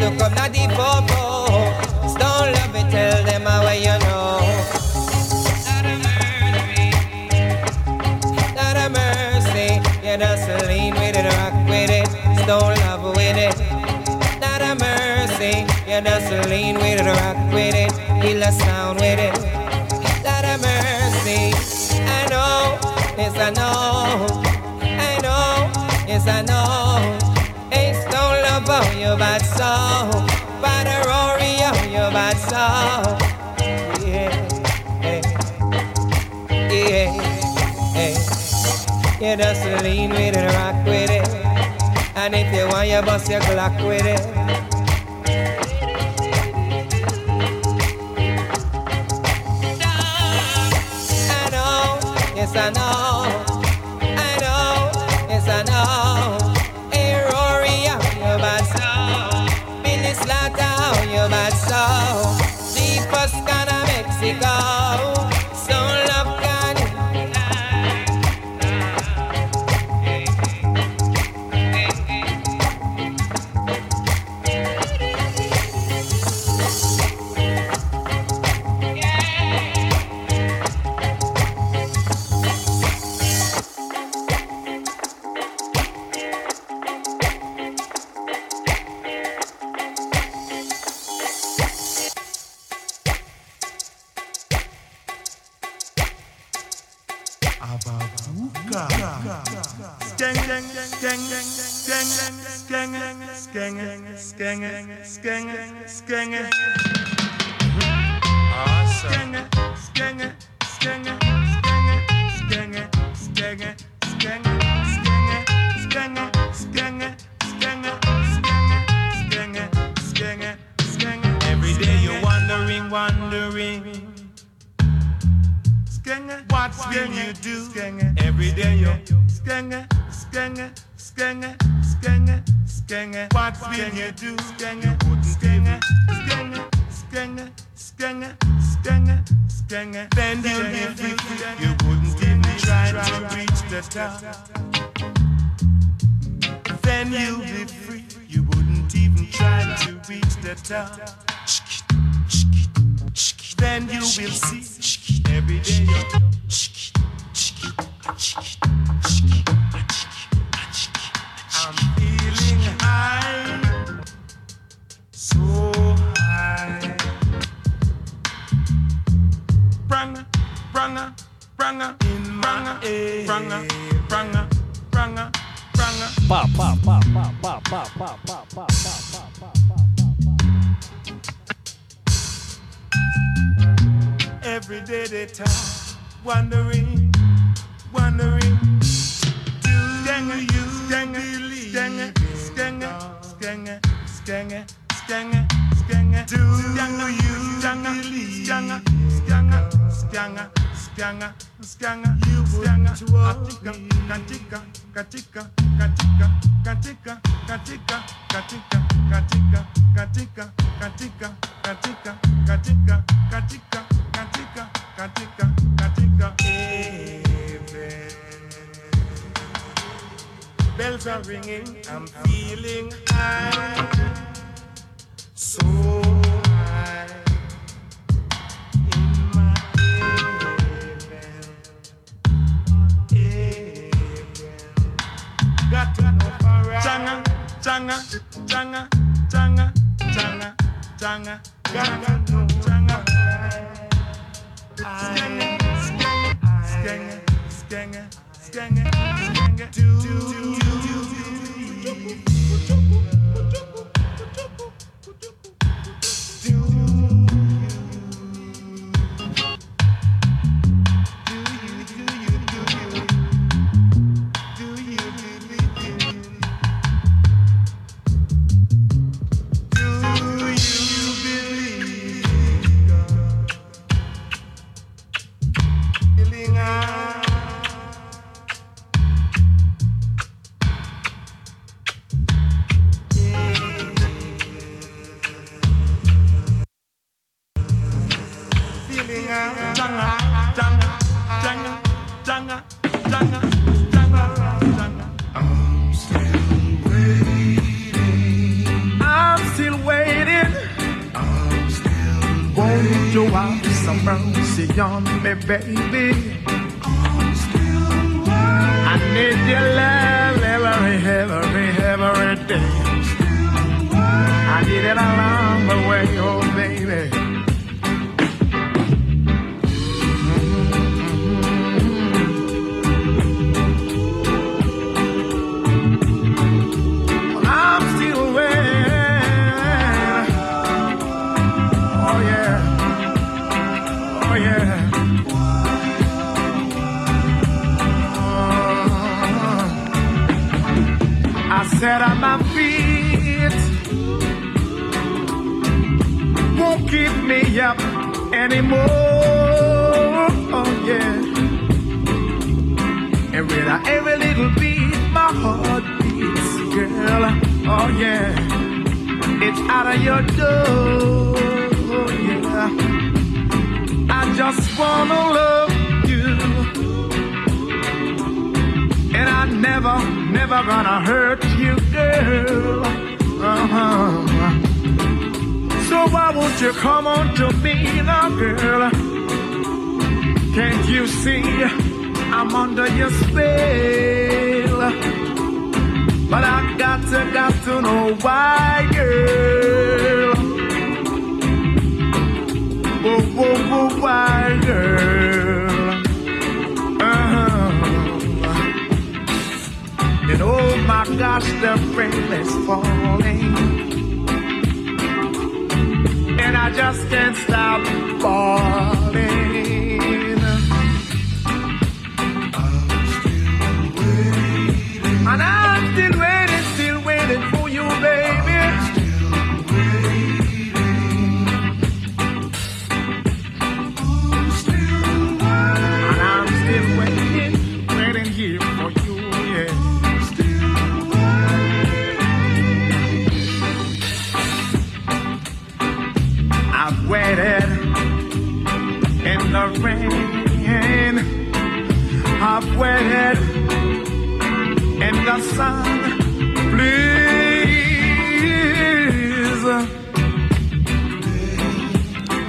look 0.00 0.20
up 0.20 0.34
not 0.34 0.52
deep 0.52 0.70
up. 0.78 1.06
Don't 2.18 2.52
love 2.52 2.72
me, 2.72 2.82
tell 2.90 3.22
them 3.24 3.42
how 3.42 3.70
you 3.72 3.98
know. 4.04 4.40
Not 5.66 5.84
a 5.86 5.96
mercy, 6.06 6.90
not 8.54 8.76
a 8.76 8.88
mercy. 8.90 9.80
You 10.06 10.16
just 10.18 10.48
lean 10.68 10.94
with 10.94 11.16
it, 11.16 11.26
rock 11.36 11.54
with 11.68 11.90
it, 11.90 12.08
stone 12.42 12.76
love 12.84 13.16
with 13.16 13.36
it. 13.36 13.56
Not 14.40 14.62
a 14.62 14.74
mercy, 14.74 15.66
you 15.90 16.00
just 16.00 16.48
lean 16.48 16.76
with 16.76 17.00
it, 17.00 17.06
rock 17.06 17.38
with 17.52 17.74
it, 17.74 17.92
heal 18.22 18.42
a 18.42 18.52
sound 18.52 19.00
with 19.00 19.18
it. 19.18 19.34
Not 20.24 20.44
a 20.44 20.56
mercy, 20.58 21.52
I 22.06 22.26
know, 22.30 22.78
yes 23.16 23.36
I 23.36 23.50
know, 23.50 24.26
I 24.82 25.18
know, 25.22 26.06
yes 26.06 26.26
I 26.26 26.42
know 26.42 26.65
your 29.16 29.24
bad 29.24 29.42
soul. 29.46 30.20
Father 30.60 31.00
Rory, 31.08 31.56
oh, 31.64 31.84
your 31.90 32.10
bad 32.10 32.36
song. 32.36 33.18
Yeah, 34.06 34.32
yeah, 36.60 37.08
yeah. 37.94 39.30
You 39.30 39.36
just 39.36 39.64
lean 39.82 40.10
with 40.10 40.36
it, 40.36 40.54
rock 40.54 40.84
with 40.84 41.10
it. 41.10 41.28
And 42.14 42.34
if 42.34 42.52
you 42.54 42.68
want, 42.68 42.88
you 42.88 43.00
bust 43.02 43.30
your 43.30 43.40
Glock 43.40 43.76
with 43.86 44.04
it. 44.04 44.36
I 52.58 52.70
know. 52.70 52.95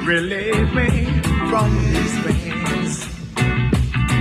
Relieve 0.07 0.73
me 0.73 1.05
from 1.49 1.69
these 1.91 2.15
pains. 2.23 3.05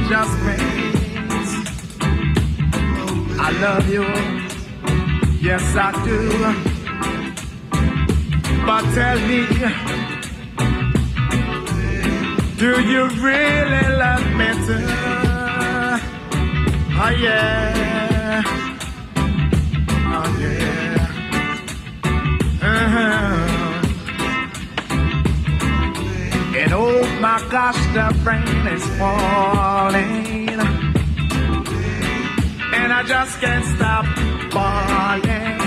Just 0.09 0.35
pains. 0.45 1.51
I 3.39 3.51
love 3.63 3.89
you. 3.89 4.05
Yes, 5.41 5.63
I 5.77 5.93
do. 6.05 6.21
But 8.67 8.83
tell 8.97 9.19
me, 9.29 9.47
do 12.59 12.81
you 12.81 13.03
really 13.23 13.87
love 14.03 14.27
me 14.39 14.49
too? 14.67 14.87
Oh 16.99 17.13
yeah. 17.17 18.43
Oh 20.17 20.29
yeah. 20.41 21.07
Uh-huh. 22.61 23.56
And 26.59 26.73
oh 26.73 27.03
my 27.21 27.39
gosh, 27.51 27.77
the 27.93 28.07
rain 28.25 28.67
is 28.69 28.85
falling. 28.99 30.49
And 32.79 32.93
I 32.93 33.03
just 33.07 33.39
can't 33.43 33.65
stop 33.77 34.07
falling. 34.51 35.61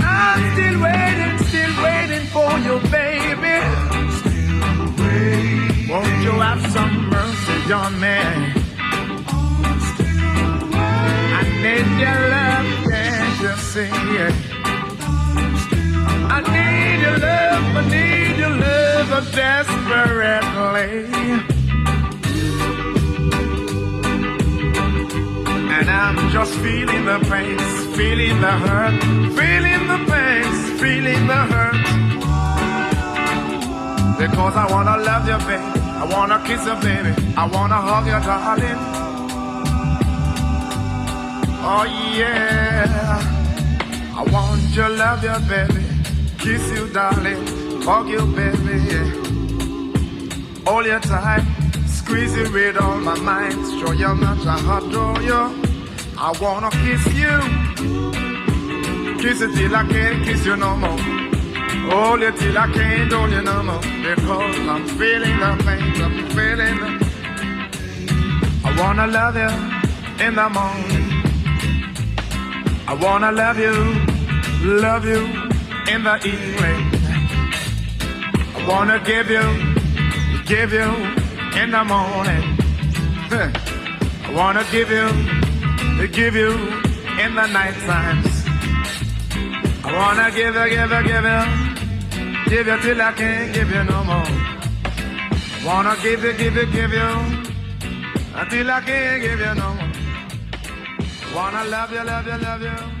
I'm 0.00 0.40
still 0.54 0.76
waiting, 0.80 1.38
still 1.48 1.74
waiting 1.82 2.26
for 2.34 2.52
you, 2.66 2.78
baby. 2.94 3.58
Won't 5.90 6.22
you 6.22 6.34
have 6.38 6.62
some 6.70 7.10
mercy 7.10 7.72
on 7.72 7.98
me? 7.98 8.18
I 11.34 11.42
need 11.62 11.88
your 11.98 12.20
love, 12.30 12.68
can't 12.88 13.40
you 13.42 13.54
see 13.56 13.90
it? 14.22 14.57
I 16.38 16.42
need 16.54 17.00
your 17.02 17.18
love, 17.18 17.76
I 17.80 17.82
need 17.90 18.36
your 18.38 18.54
love 18.64 19.32
desperately. 19.32 20.92
And 25.76 25.90
I'm 25.90 26.30
just 26.30 26.54
feeling 26.62 27.04
the 27.04 27.18
pain, 27.30 27.58
feeling 27.96 28.40
the 28.40 28.52
hurt, 28.64 29.02
feeling 29.36 29.82
the 29.92 29.98
pain, 30.10 30.46
feeling 30.78 31.26
the 31.26 31.40
hurt. 31.52 31.82
Because 34.18 34.54
I 34.56 34.66
wanna 34.70 34.96
love 34.98 35.26
you, 35.26 35.38
baby. 35.48 35.80
I 36.02 36.04
wanna 36.04 36.38
kiss 36.46 36.64
you, 36.64 36.76
baby. 36.86 37.12
I 37.36 37.46
wanna 37.48 37.80
hug 37.88 38.06
you, 38.06 38.20
darling. 38.28 38.80
Oh 41.70 41.84
yeah. 42.16 43.18
I 44.16 44.22
want 44.32 44.62
your 44.76 44.88
love, 44.88 45.24
your 45.24 45.40
baby. 45.40 45.87
Kiss 46.38 46.70
you, 46.70 46.88
darling, 46.90 47.46
hug 47.82 48.08
you, 48.08 48.24
baby. 48.36 48.78
Yeah. 48.90 50.70
All 50.70 50.86
your 50.86 51.00
time, 51.00 51.44
squeeze 51.86 52.36
you 52.36 52.50
with 52.52 52.76
all 52.80 52.98
my 52.98 53.18
mind. 53.18 53.58
Show 53.80 53.92
you 53.92 54.14
much 54.14 54.46
I 54.46 54.78
adore 54.78 55.20
you. 55.20 55.42
I 56.16 56.32
wanna 56.40 56.70
kiss 56.70 57.04
you. 57.22 57.34
Kiss 59.20 59.40
you 59.40 59.52
till 59.52 59.74
I 59.74 59.84
can't 59.88 60.24
kiss 60.24 60.46
you 60.46 60.56
no 60.56 60.76
more. 60.76 60.98
Hold 61.90 62.20
you 62.20 62.32
till 62.32 62.56
I 62.56 62.72
can't 62.72 63.12
hold 63.12 63.32
you 63.32 63.42
no 63.42 63.62
more. 63.62 63.80
Because 63.80 64.58
I'm 64.72 64.86
feeling 64.96 65.38
the 65.40 65.56
pain, 65.64 66.02
I'm 66.06 66.28
feeling. 66.36 66.78
I 68.64 68.70
wanna 68.78 69.06
love 69.08 69.36
you 69.36 69.52
in 70.24 70.34
the 70.36 70.48
morning. 70.48 71.06
I 72.86 72.94
wanna 72.94 73.32
love 73.32 73.58
you, 73.58 73.74
love 74.80 75.04
you 75.04 75.47
in 75.94 76.02
the 76.04 76.16
evening. 76.26 76.80
I 78.56 78.66
wanna 78.68 78.98
give 79.00 79.30
you, 79.30 79.46
give 80.44 80.72
you 80.72 80.90
in 81.60 81.70
the 81.70 81.84
morning. 81.84 82.44
I 84.26 84.30
wanna 84.34 84.64
give 84.70 84.90
you, 84.90 85.08
give 86.08 86.34
you 86.34 86.52
in 87.24 87.34
the 87.34 87.46
night 87.46 87.78
times. 87.88 88.32
I 89.84 89.88
wanna 89.98 90.30
give 90.38 90.54
you, 90.54 90.68
give 90.76 90.90
you, 90.90 91.02
give 91.10 91.26
you, 91.32 91.42
give 92.50 92.66
you 92.66 92.78
till 92.82 93.00
I 93.02 93.12
can't 93.12 93.54
give 93.54 93.70
you 93.70 93.84
no 93.84 94.04
more. 94.04 94.32
I 95.56 95.62
wanna 95.64 95.96
give 96.02 96.22
you, 96.22 96.32
give 96.34 96.54
you, 96.54 96.66
give 96.66 96.92
you 96.92 97.10
until 98.34 98.70
I 98.70 98.80
can't 98.82 99.22
give 99.22 99.40
you 99.40 99.54
no 99.54 99.74
more. 99.74 99.92
I 101.24 101.34
wanna 101.34 101.64
love 101.64 101.92
you, 101.92 102.04
love 102.04 102.26
you, 102.26 102.38
love 102.38 102.62
you. 102.62 102.97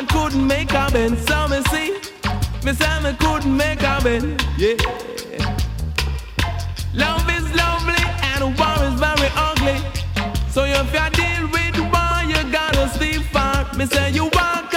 man 0.00 0.08
couldn't 0.08 0.46
make 0.46 0.72
a 0.72 0.90
bend. 0.92 1.18
So 1.18 1.48
me 1.48 1.62
see, 1.70 1.92
me 2.64 2.72
say 2.72 3.00
me 3.02 3.12
couldn't 3.18 3.56
make 3.56 3.82
a 3.82 4.00
bend. 4.02 4.44
Yeah. 4.56 4.76
Love 6.94 7.28
is 7.30 7.46
lovely 7.54 8.02
and 8.30 8.58
war 8.58 8.78
is 8.88 8.94
very 8.98 9.30
ugly. 9.36 9.78
So 10.50 10.64
if 10.64 10.92
you 10.94 11.10
deal 11.20 11.44
with 11.54 11.78
war, 11.92 12.16
you 12.26 12.40
gotta 12.50 12.88
stay 12.88 13.14
far. 13.32 13.66
Me 13.74 13.86
say 13.86 14.10
you 14.12 14.24
walk 14.24 14.69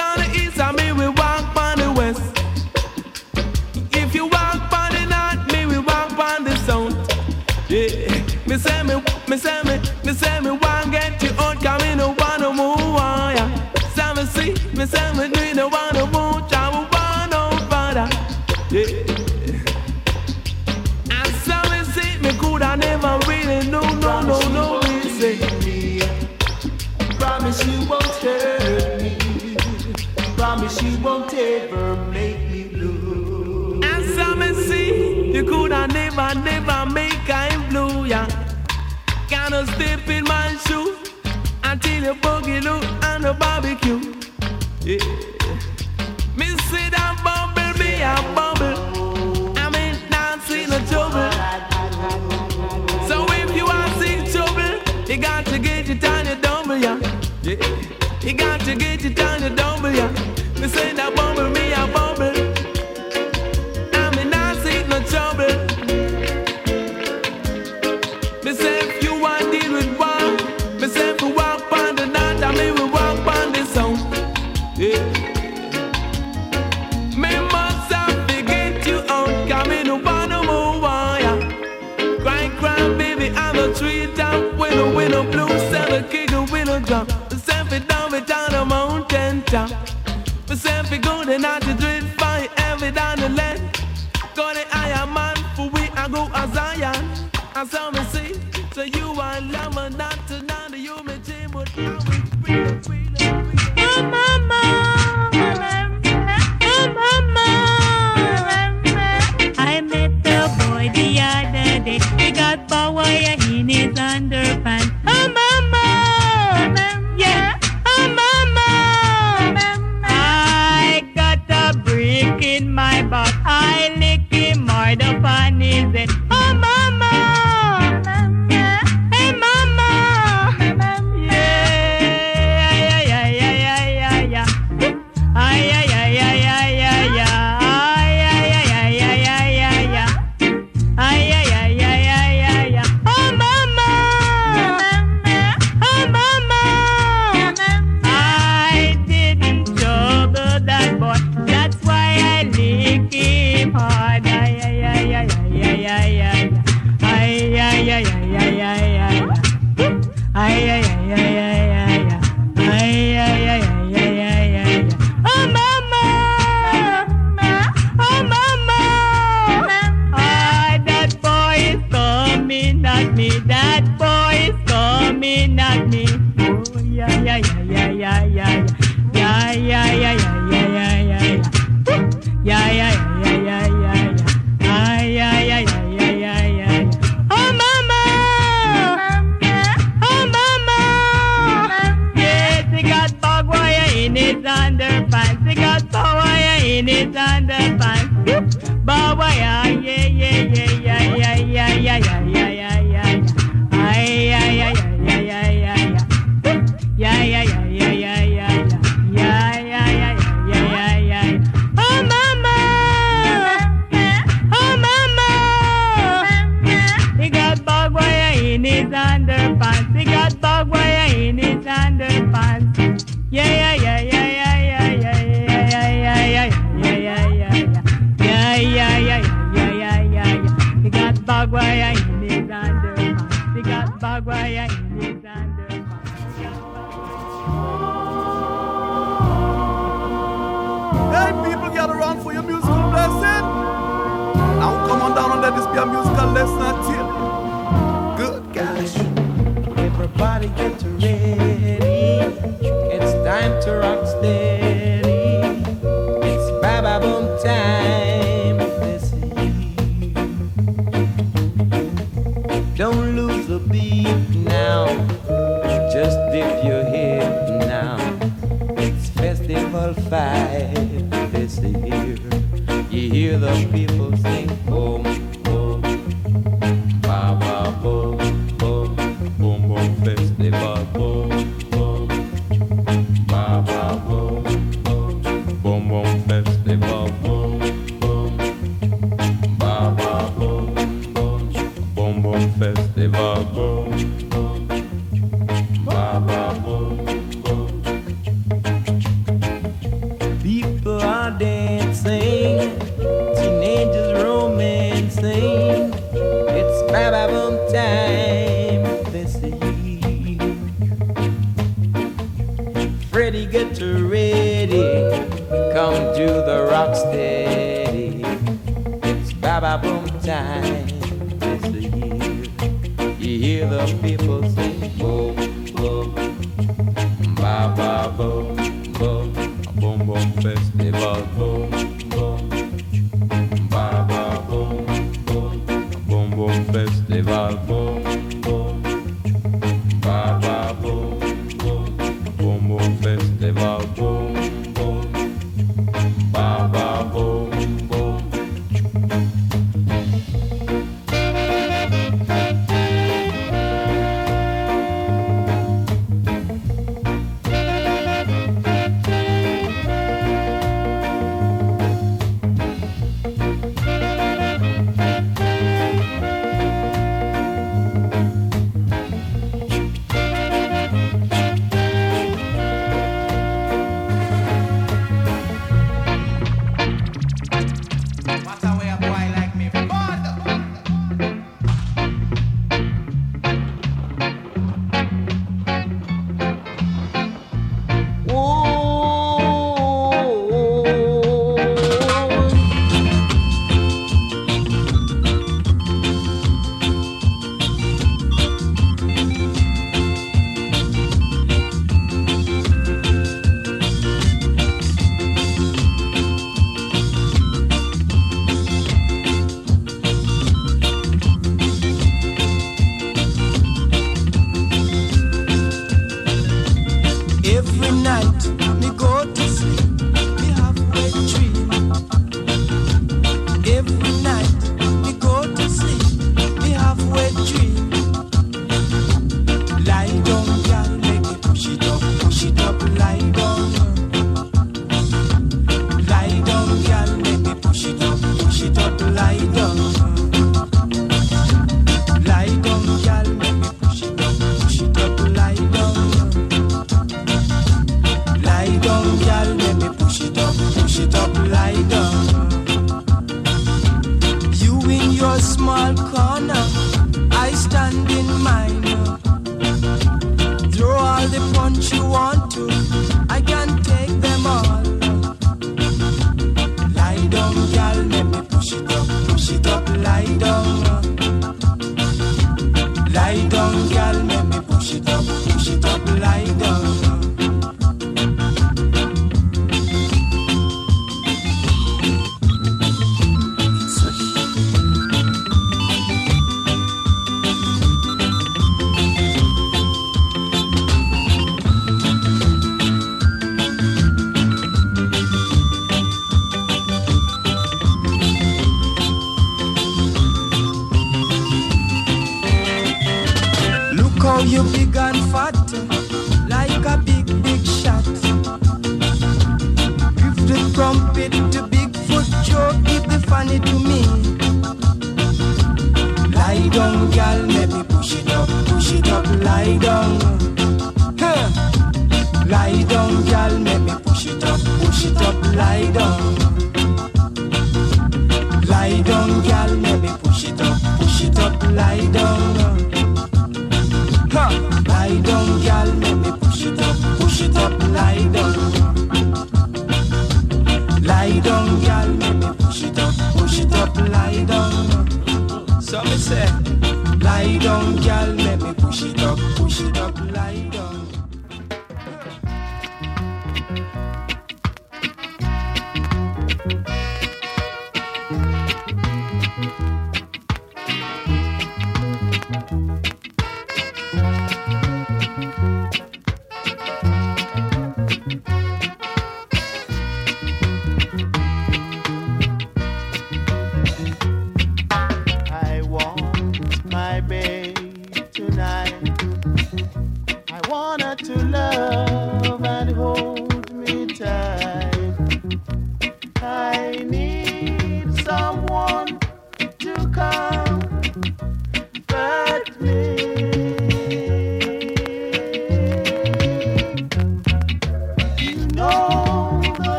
never, 36.16 36.40
never 36.40 36.86
make 36.92 37.30
I 37.30 37.56
blue, 37.70 38.06
yeah. 38.06 38.28
Gonna 39.30 39.66
step 39.68 40.08
in 40.08 40.24
my 40.26 40.56
shoe 40.68 40.98
until 41.64 42.04
you 42.04 42.14
boogie, 42.16 42.62
loo, 42.64 42.80
and 43.04 43.24
the 43.24 43.34
barbecue. 43.34 44.00
Yeah. 44.82 45.04
Me 46.38 46.48
see 46.70 46.90
that 46.90 47.16
bubble, 47.24 47.74
me 47.80 48.02
a 48.02 48.16
bubble. 48.36 49.58
I 49.58 49.70
mean, 49.70 49.96
not 50.10 50.42
see 50.44 50.66
no 50.66 50.80
trouble. 50.90 51.32
So 53.08 53.26
if 53.42 53.56
you 53.56 53.66
are 53.66 53.90
seeing 54.00 54.26
trouble, 54.32 54.80
you 55.08 55.18
got 55.18 55.46
to 55.48 55.60
get 55.60 55.88
your 55.88 55.98
tiny 55.98 56.40
double, 56.42 56.78
yeah. 56.78 57.00
yeah. 57.42 57.56
You 58.22 58.34
got 58.34 58.60
to 58.62 58.76
get 58.76 59.02
your 59.02 59.14
tiny 59.14 59.56
double, 59.56 59.92
yeah. 59.92 60.12
Me 60.60 60.68
say 60.68 60.94
that 60.94 61.23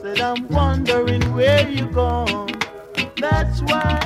Said 0.00 0.20
I'm 0.20 0.48
wondering 0.48 1.22
where 1.34 1.68
you 1.68 1.86
gone. 1.86 2.52
That's 3.16 3.60
why 3.62 3.98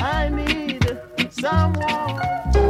I 0.00 0.28
need 0.28 0.98
someone. 1.30 2.69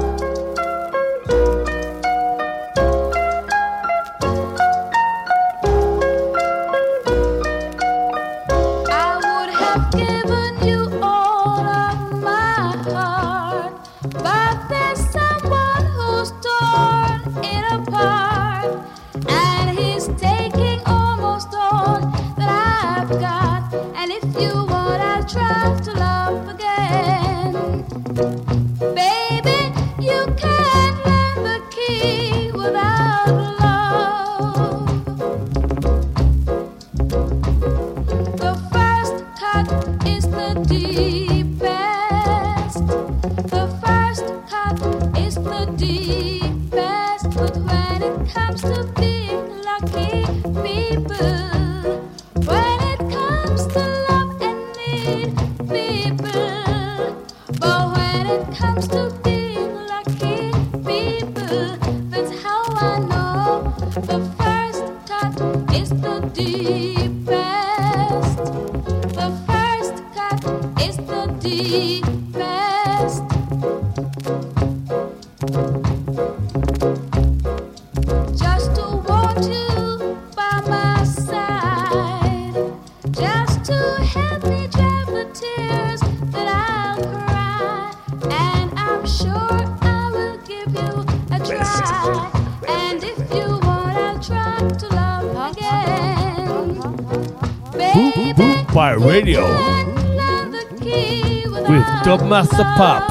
Club 102.11 102.28
Master 102.28 102.65
Pop. 102.77 103.10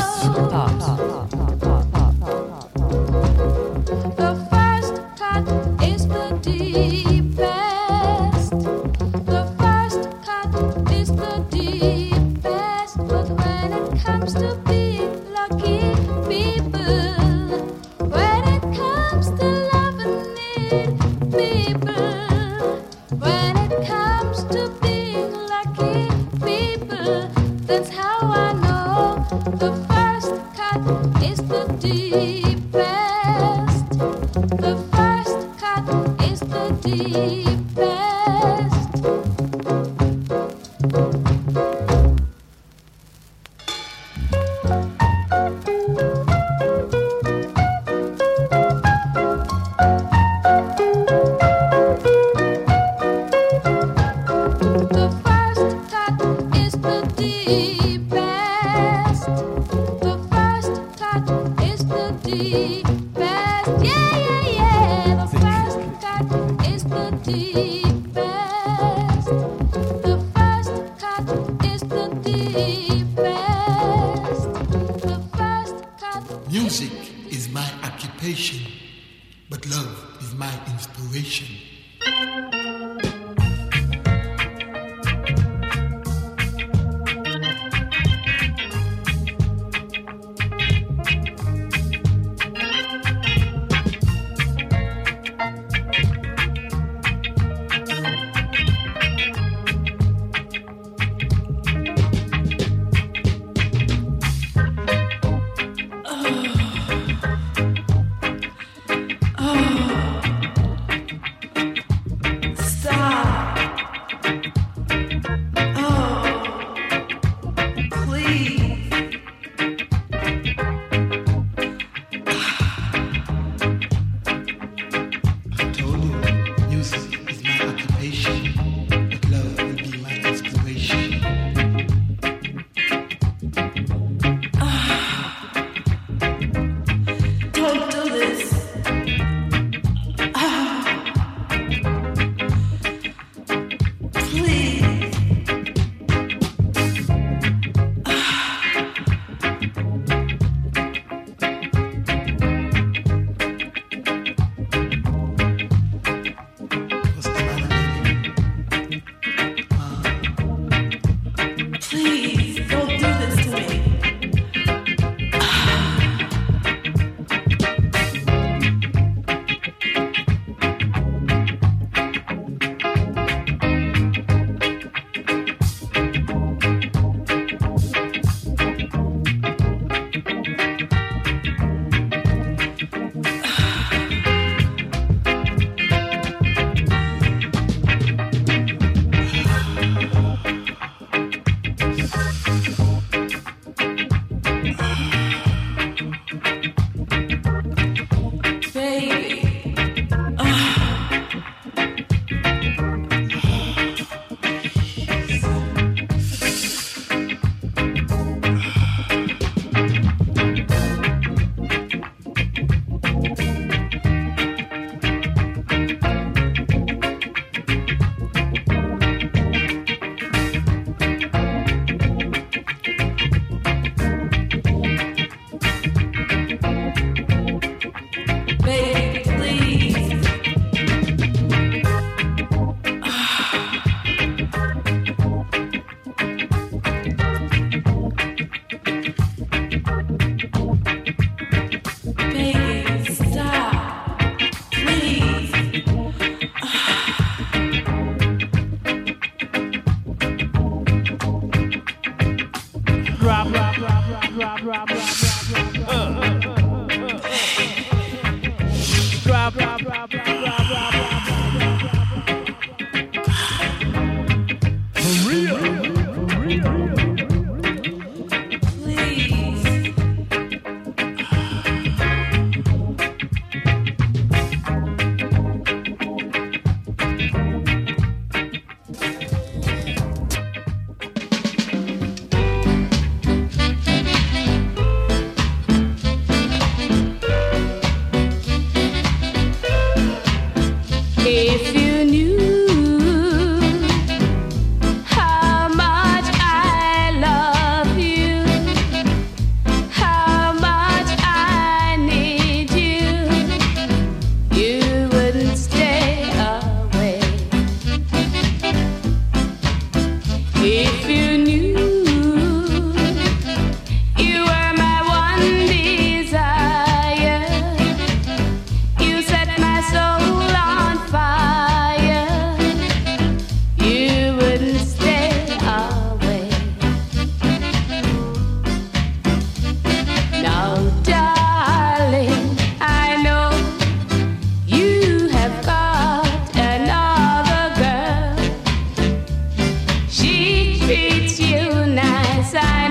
She 340.19 340.77
treats 340.79 341.39
you 341.39 341.85
nice, 341.85 342.53
I 342.53 342.88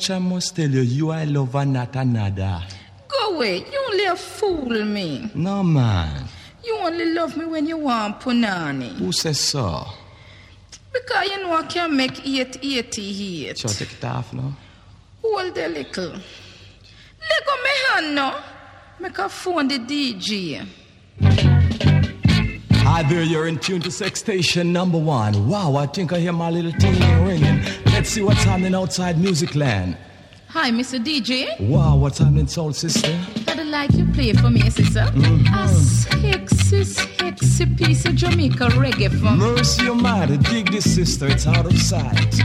much 0.00 0.10
I 0.10 0.18
must 0.18 0.56
tell 0.56 0.70
you, 0.70 0.80
you 0.80 1.10
are 1.10 1.26
love 1.26 1.52
her, 1.52 1.66
not 1.66 1.94
another. 1.94 2.62
Go 3.06 3.34
away. 3.34 3.58
You 3.58 3.84
only 3.90 4.04
a 4.06 4.16
fool 4.16 4.84
me. 4.86 5.30
No, 5.34 5.62
man. 5.62 6.24
You 6.64 6.78
only 6.78 7.12
love 7.12 7.36
me 7.36 7.44
when 7.44 7.66
you 7.66 7.76
want 7.76 8.18
punani. 8.20 8.96
Who 8.96 9.12
says 9.12 9.38
so? 9.38 9.84
Because 10.90 11.28
you 11.28 11.42
know 11.42 11.52
I 11.52 11.64
can 11.64 11.94
make 11.94 12.26
eight 12.26 12.56
eighty 12.62 13.46
eight. 13.46 13.58
Sure, 13.58 13.70
take 13.70 13.92
it 13.92 14.04
off 14.04 14.32
no. 14.32 14.54
Hold 15.20 15.58
a 15.58 15.68
little. 15.68 16.12
Let 16.12 17.46
go 17.46 17.54
my 17.62 17.76
hand 17.90 18.14
no. 18.14 18.40
Make 19.00 19.18
a 19.18 19.28
phone 19.28 19.68
the 19.68 19.78
DJ. 19.80 20.66
Hi 22.72 23.02
there, 23.02 23.22
you're 23.22 23.48
in 23.48 23.58
tune 23.58 23.82
to 23.82 23.90
Sex 23.90 24.20
Station 24.20 24.72
number 24.72 24.98
one. 24.98 25.46
Wow, 25.46 25.76
I 25.76 25.86
think 25.86 26.14
I 26.14 26.20
hear 26.20 26.32
my 26.32 26.48
little 26.50 26.72
ting 26.72 26.98
ringing. 27.26 27.62
Let's 28.00 28.12
see 28.12 28.22
what's 28.22 28.44
happening 28.44 28.74
outside 28.74 29.18
music 29.18 29.54
land. 29.54 29.94
Hi, 30.48 30.70
Mr. 30.70 30.98
DJ. 30.98 31.60
Wow, 31.60 31.96
what's 31.96 32.16
happening, 32.16 32.46
soul 32.46 32.72
sister? 32.72 33.14
I'd 33.46 33.66
like 33.66 33.92
you 33.92 34.06
play 34.14 34.32
for 34.32 34.48
me, 34.48 34.62
eh, 34.62 34.70
sister. 34.70 35.00
Mm-hmm. 35.00 35.54
A 35.54 35.68
sexy, 35.68 36.84
sexy 36.84 37.66
piece 37.66 38.06
of 38.06 38.14
Jamaica 38.14 38.68
reggae 38.68 39.10
for 39.10 39.32
me. 39.32 39.52
Mercy 39.52 39.86
Almighty, 39.90 40.38
dig 40.38 40.72
this, 40.72 40.94
sister. 40.94 41.26
It's 41.26 41.46
out 41.46 41.66
of 41.66 41.76
sight. 41.78 42.40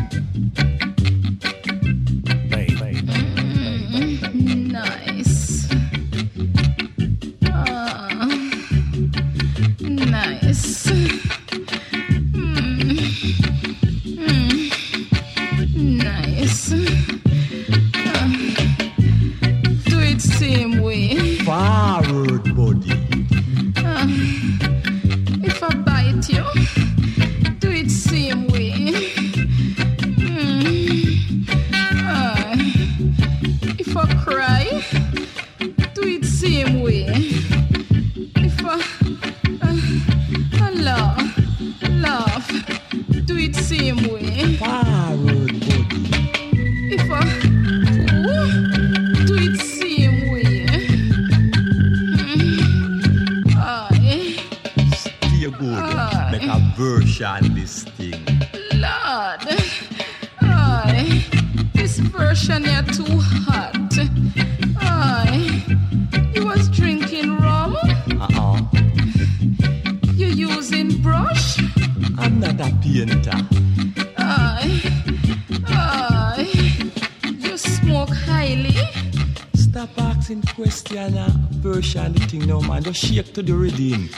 shake 82.96 83.34
to 83.34 83.44
the 83.44 83.54
rhythm. 83.54 84.10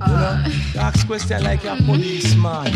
Uh. 0.00 0.44
You 0.46 0.74
know, 0.74 0.82
ask 0.82 1.06
questions 1.06 1.42
like 1.42 1.64
a 1.64 1.76
policeman. 1.86 2.72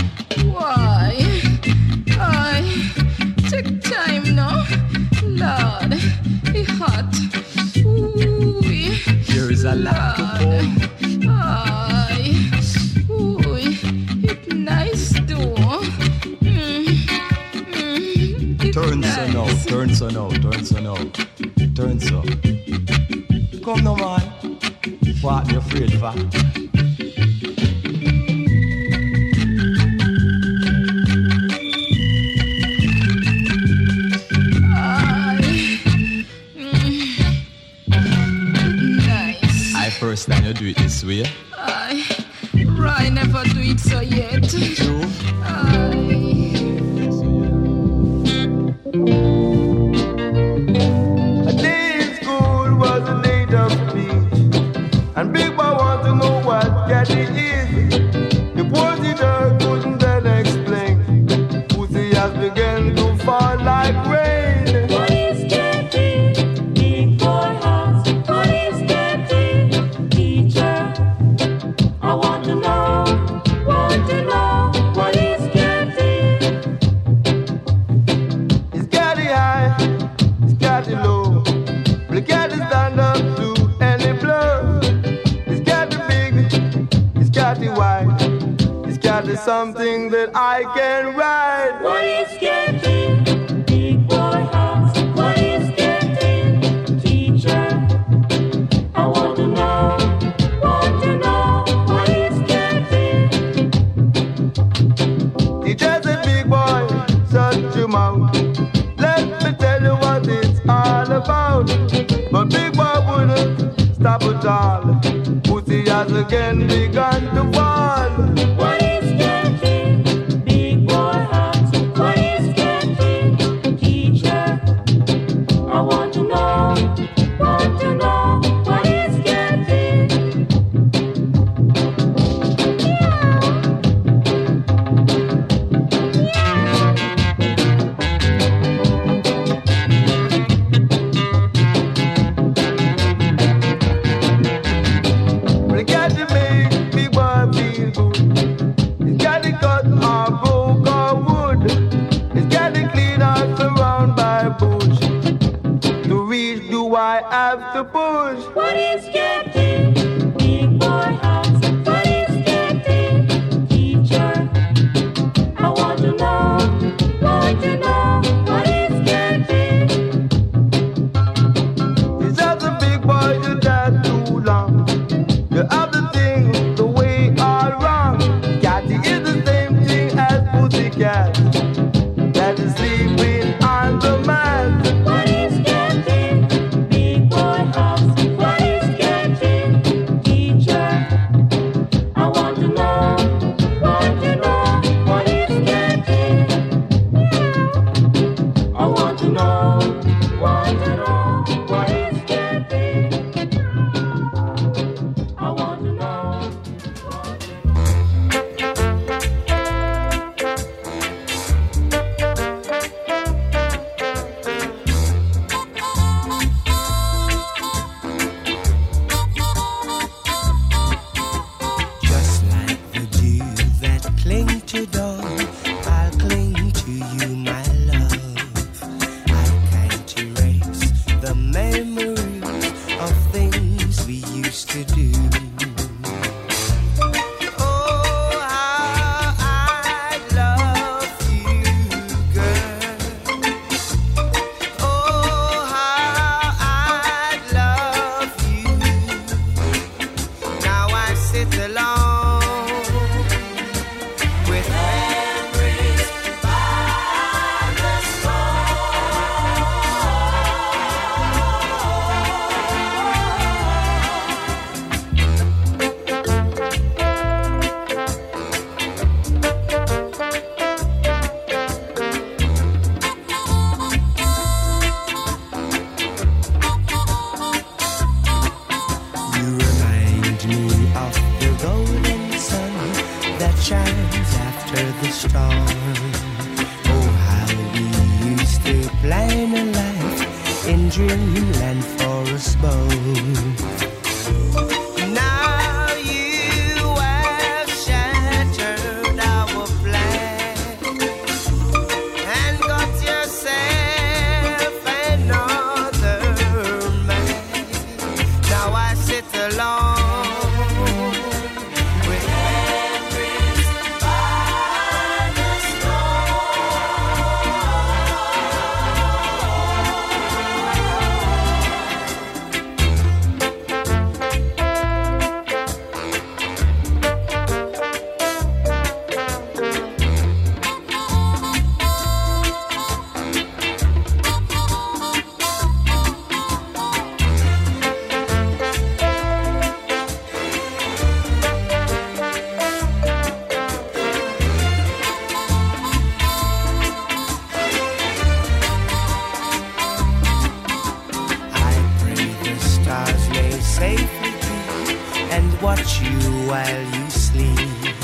while 356.51 356.83
you 356.97 357.11
sleep. 357.11 357.95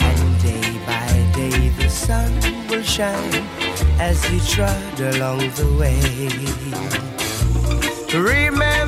And 0.00 0.42
day 0.42 0.68
by 0.86 1.12
day 1.36 1.68
the 1.80 1.90
sun 1.90 2.32
will 2.70 2.82
shine 2.82 3.44
as 4.00 4.18
you 4.32 4.40
trod 4.40 4.98
along 5.12 5.40
the 5.60 5.68
way. 5.80 6.00
Remember 8.18 8.85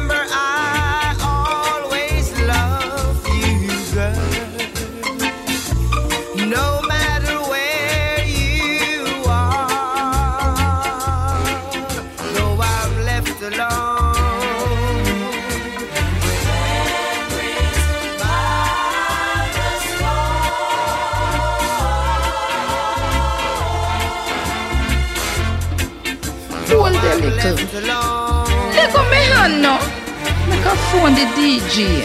the 31.18 31.24
DJ. 31.34 32.04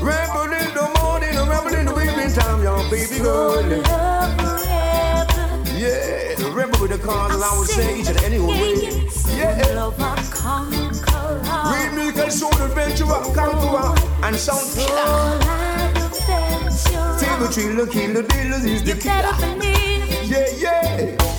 Rebel 0.02 0.52
in 0.52 0.74
the 0.74 0.86
morning, 1.00 1.36
a 1.38 1.44
rebel 1.46 1.74
in 1.76 1.86
the 1.86 1.94
evening 2.02 2.32
time, 2.34 2.64
yo, 2.64 2.90
baby 2.90 3.20
girl. 3.20 3.64
Yeah, 5.78 6.36
rebel 6.54 6.80
with 6.82 6.92
the 6.92 7.00
cause, 7.04 7.34
and 7.34 7.44
I 7.44 7.58
would 7.58 7.68
say 7.70 8.00
each 8.00 8.08
and 8.10 8.22
any 8.24 8.40
way. 8.40 9.08
Yeah. 9.36 9.90
Real 11.72 11.92
musical 11.96 12.30
soul 12.30 12.62
adventurer, 12.62 13.22
conqueror, 13.34 13.96
and 14.24 14.36
sound 14.36 14.68
killer. 14.76 15.40
Table 17.20 17.48
tree, 17.52 17.74
look, 17.74 17.92
killer, 17.92 18.24
dealers 18.24 18.66
is 18.66 18.84
the 18.84 18.96
killer. 18.96 19.36
Yeah, 20.26 20.50
yeah. 20.58 21.31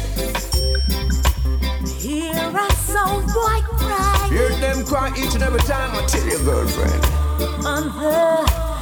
Sound 3.03 3.27
boy 3.27 3.61
cry 3.77 4.29
Hear 4.31 4.51
them 4.61 4.85
cry 4.85 5.13
each 5.17 5.35
and 5.35 5.43
every 5.43 5.61
time 5.61 5.91
I 5.95 6.07
tell 6.07 6.27
your 6.27 6.43
girlfriend. 6.45 7.05
on 7.67 7.85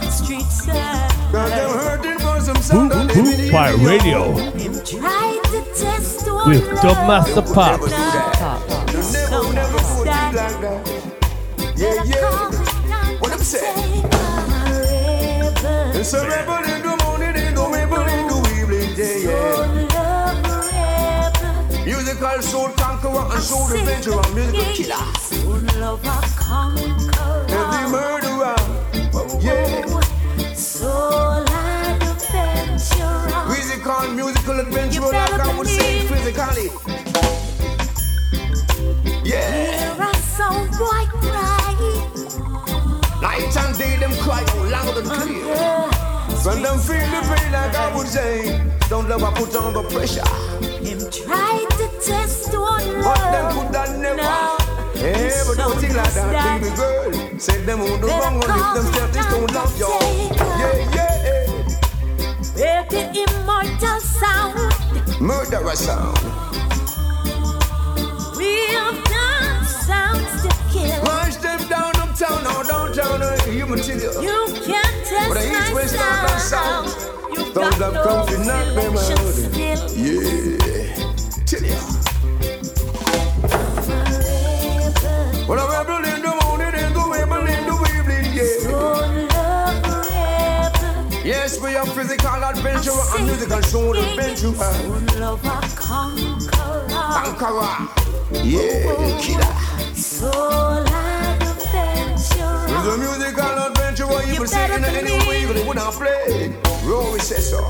the 0.00 0.10
street 0.10 0.42
side. 0.42 1.10
Cause 1.32 1.50
them 1.50 1.70
hurting 1.70 2.18
for 2.18 2.40
some 2.40 2.54
Boot 2.54 2.62
sound 2.62 2.92
and 2.92 3.10
they 3.10 3.14
Boot 3.14 3.52
by. 3.52 3.70
Radio 3.72 4.32
Him 4.32 4.74
tried 4.84 5.40
to 5.44 5.60
test 5.74 6.30
one 6.30 6.48
with 6.48 6.66
love. 6.66 6.84
Dubmaster 6.84 7.54
Pop. 7.54 7.80
You 7.80 9.02
never, 9.12 9.52
never 9.54 9.78
put 9.78 10.06
like 10.06 10.32
that. 10.64 10.82
Yeah, 11.76 12.02
yeah. 12.04 13.18
What 13.20 13.32
I'm 13.32 13.38
saying? 13.38 14.04
It's 15.92 16.12
a 16.14 16.26
rebel 16.26 16.59
Musical 22.20 22.42
soul 22.42 22.68
conqueror 22.76 23.32
and 23.32 23.42
soul 23.42 23.72
adventurer, 23.72 24.20
musical 24.34 24.64
killer. 24.74 25.04
Every 27.48 27.88
murderer, 27.90 28.56
yeah. 29.40 29.86
Musical, 33.48 34.08
musical 34.12 34.60
adventurer, 34.60 35.12
like 35.12 35.32
I 35.32 35.56
would 35.56 35.66
say 35.66 36.00
physically. 36.08 36.89
When 46.42 46.62
them 46.62 46.78
feel 46.78 46.96
the 46.96 47.20
pain, 47.28 47.52
like 47.52 47.74
I 47.76 47.94
would 47.94 48.06
say, 48.06 48.62
don't 48.88 49.08
let 49.08 49.20
her 49.20 49.30
put 49.32 49.54
under 49.56 49.82
pressure. 49.82 50.24
Him 50.80 50.98
tried 51.10 51.66
to 51.76 51.86
test 52.02 52.52
one 52.52 53.02
love. 53.02 53.04
But 53.04 53.30
them 53.30 53.52
could 53.66 53.76
have 53.76 53.98
never. 53.98 54.16
Now, 54.16 54.56
Yeah, 54.94 55.44
but 55.46 55.56
don't 55.58 55.78
think 55.78 55.94
like 55.94 56.12
that, 56.14 56.60
baby 56.60 56.74
girl. 56.76 57.38
Say 57.38 57.62
them 57.64 57.80
on 57.82 58.00
the 58.00 58.06
wrong 58.06 58.38
one, 58.40 58.50
if 58.78 58.86
them 58.94 59.12
this 59.12 59.26
don't 59.26 59.52
love 59.52 59.78
you. 59.78 59.88
Yeah, 60.60 60.94
yeah. 60.96 61.20
Hear 62.56 62.86
the 62.88 63.02
immortal 63.20 64.00
sound. 64.00 65.20
Murderer 65.20 65.76
sound. 65.76 66.18
Real 68.36 68.92
done 69.12 69.64
sounds 69.66 70.42
to 70.42 70.48
kill. 70.72 71.02
March 71.04 71.36
them 71.36 71.60
down 71.68 71.96
uptown 71.96 72.46
or 72.46 72.64
downtown, 72.64 73.20
oh, 73.22 73.46
or 73.46 73.52
you 73.52 73.66
material. 73.66 74.22
You 74.22 74.46
can't 74.64 74.66
test 74.66 74.89
But 75.28 75.34
the 75.34 75.42
east, 75.42 75.52
my 75.52 75.74
west, 75.74 75.94
north, 75.94 76.30
and 76.32 76.40
sound. 76.40 76.88
south. 76.88 77.10
You've 77.36 77.52
Thumbs 77.54 77.78
got 77.78 77.82
up, 77.82 77.92
no 77.94 78.02
comfy, 78.04 78.36
not 78.46 78.66
them 78.74 78.96
selection 78.96 79.52
out. 79.52 79.90
Yeah. 79.96 80.58
Tell 81.46 81.64
ya. 81.64 81.78
When 85.46 85.58
I 85.58 85.60
rebel 85.66 86.04
in 86.04 86.20
the 86.22 86.32
morning 86.44 86.74
and 86.74 86.94
go 86.94 87.02
rebel 87.10 87.46
in 87.46 87.62
the 87.66 87.74
evening, 87.96 88.26
yeah. 88.34 88.70
Yes, 91.24 91.60
we 91.60 91.76
are 91.76 91.86
physical 91.86 92.44
adventurer 92.44 93.04
and 93.16 93.26
musical 93.26 93.62
soul 93.62 93.96
adventurer. 93.96 94.72
Conqueror. 97.14 97.74
Yeah, 98.44 99.18
killer. 99.20 99.54
With 102.70 102.86
a 102.86 102.96
musical 102.98 103.49
adventurer, 104.10 104.26
you 104.26 104.34
You 104.34 104.40
will 104.40 104.74
in 104.76 104.82
better 104.82 104.98
any 104.98 105.28
way, 105.28 105.46
but 105.46 105.56
it 105.56 105.66
would 105.66 105.76
not 105.76 105.92
play. 105.94 106.54
Rory 106.84 107.20
says 107.20 107.50
so. 107.50 107.64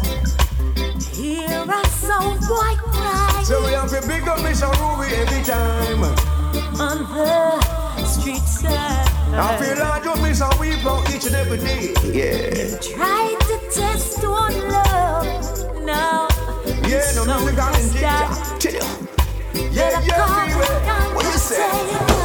Hear 1.12 1.64
a 1.68 1.86
sound 1.88 2.40
boy 2.48 2.74
cry 2.90 3.42
So 3.44 3.64
we 3.64 3.72
have 3.72 3.90
to 3.90 4.06
big 4.06 4.26
up 4.28 4.42
Miss 4.42 4.62
Ruby 4.62 5.14
every 5.14 5.42
time. 5.44 6.02
on 6.80 6.98
the 7.14 8.04
street 8.06 8.38
side. 8.42 9.06
I 9.32 9.56
feel 9.58 9.78
like 9.78 10.04
you 10.04 10.16
miss 10.22 10.40
how 10.40 10.50
we 10.58 10.76
blow 10.82 11.02
each 11.14 11.26
and 11.26 11.34
every 11.36 11.58
day. 11.58 11.92
Yeah. 12.04 12.78
Tried 12.78 13.36
to 13.40 13.58
test 13.72 14.22
one 14.22 14.68
love. 14.68 15.84
Now, 15.84 16.28
Yeah, 16.88 17.12
no 17.14 17.24
so 17.24 17.38
music 17.40 17.58
on 17.62 17.74
has 17.74 17.94
in. 17.94 18.02
Tell. 18.58 18.98
Yeah, 19.72 20.00
yeah, 20.00 20.46
baby. 20.46 21.14
What 21.14 21.24
you 21.24 21.38
say? 21.38 22.19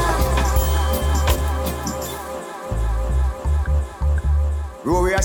Rory, 4.86 5.16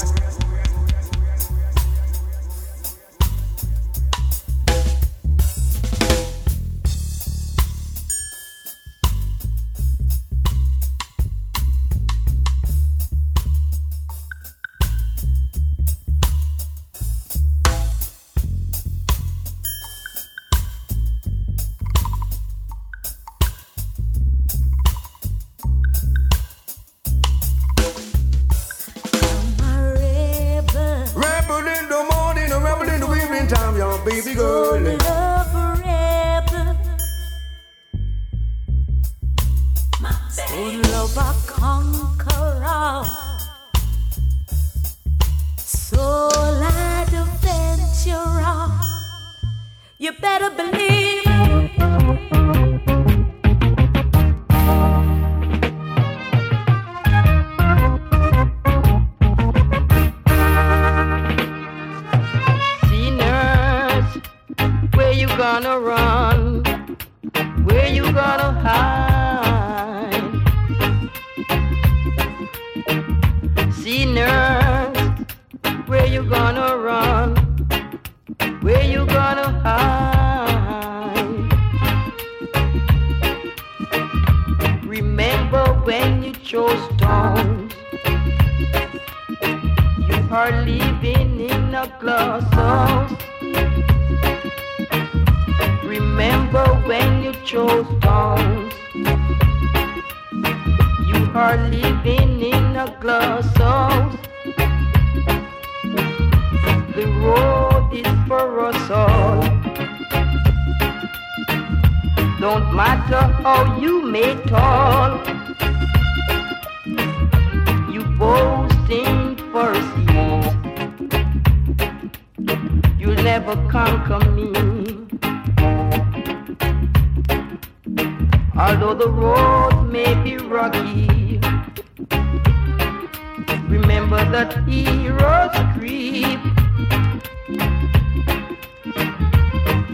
that 134.30 134.56
heroes 134.68 135.50
creep. 135.76 136.40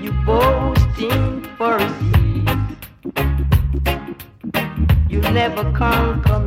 You 0.03 0.13
boasting 0.27 1.43
seat, 1.99 2.49
you'll 5.09 5.33
never 5.33 5.73
conquer 5.73 6.45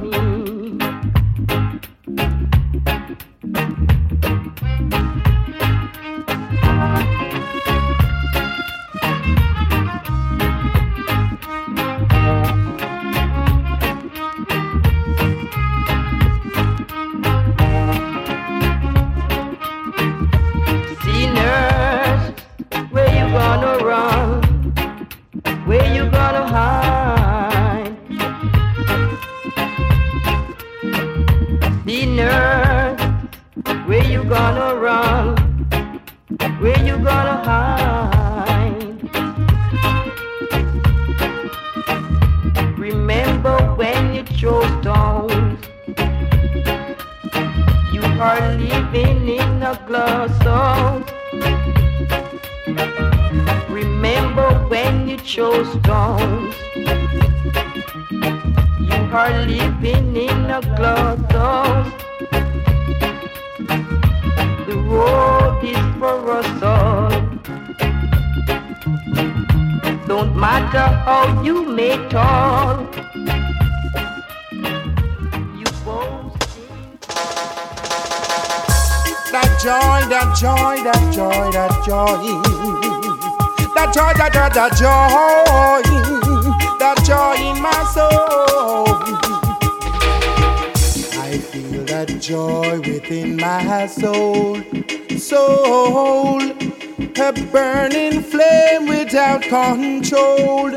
A 97.30 97.34
burning 97.52 98.24
flame 98.24 98.88
without 98.88 99.44
control. 99.44 100.72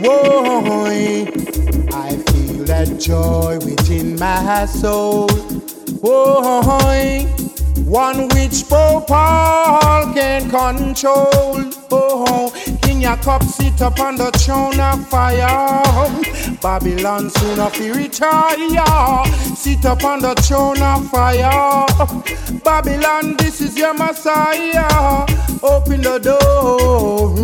Whoa. 0.00 1.26
I 1.92 2.16
feel 2.16 2.64
that 2.64 2.96
joy 2.98 3.58
within 3.58 4.18
my 4.18 4.64
soul. 4.64 5.28
Whoa. 6.00 7.26
One 7.84 8.28
which 8.28 8.66
Pope 8.66 9.08
Paul 9.08 10.14
can 10.14 10.48
control. 10.48 11.70
Oh, 11.90 12.50
King 12.80 13.02
Jacob 13.02 13.42
sit 13.42 13.78
upon 13.82 14.16
the 14.16 14.30
throne 14.30 14.80
of 14.80 15.06
fire. 15.06 16.08
Babylon 16.62 17.28
soon 17.28 17.60
of 17.60 17.78
retire. 17.78 19.26
Sit 19.54 19.84
upon 19.84 20.20
the 20.20 20.34
throne 20.36 20.80
of 20.80 21.10
fire. 21.10 21.84
Babylon, 22.64 23.36
this 23.36 23.60
is 23.60 23.76
your 23.76 23.92
Messiah. 23.92 25.26
Open 25.62 26.00
the 26.00 26.18
door 26.18 27.36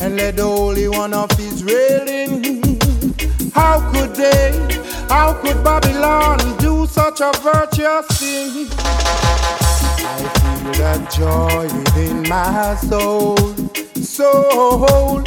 and 0.00 0.16
let 0.16 0.36
the 0.36 0.42
Holy 0.42 0.86
One 0.86 1.14
of 1.14 1.30
Israel 1.40 2.06
in. 2.06 2.78
How 3.52 3.90
could 3.90 4.14
they? 4.14 4.52
How 5.08 5.32
could 5.32 5.64
Babylon 5.64 6.38
do 6.58 6.86
such 6.86 7.22
a 7.22 7.32
virtuous 7.40 8.06
thing? 8.18 8.68
I 10.00 10.18
feel 10.36 10.72
that 10.74 11.10
joy 11.10 11.64
within 11.78 12.28
my 12.28 12.76
soul, 12.76 13.38
soul, 14.02 15.22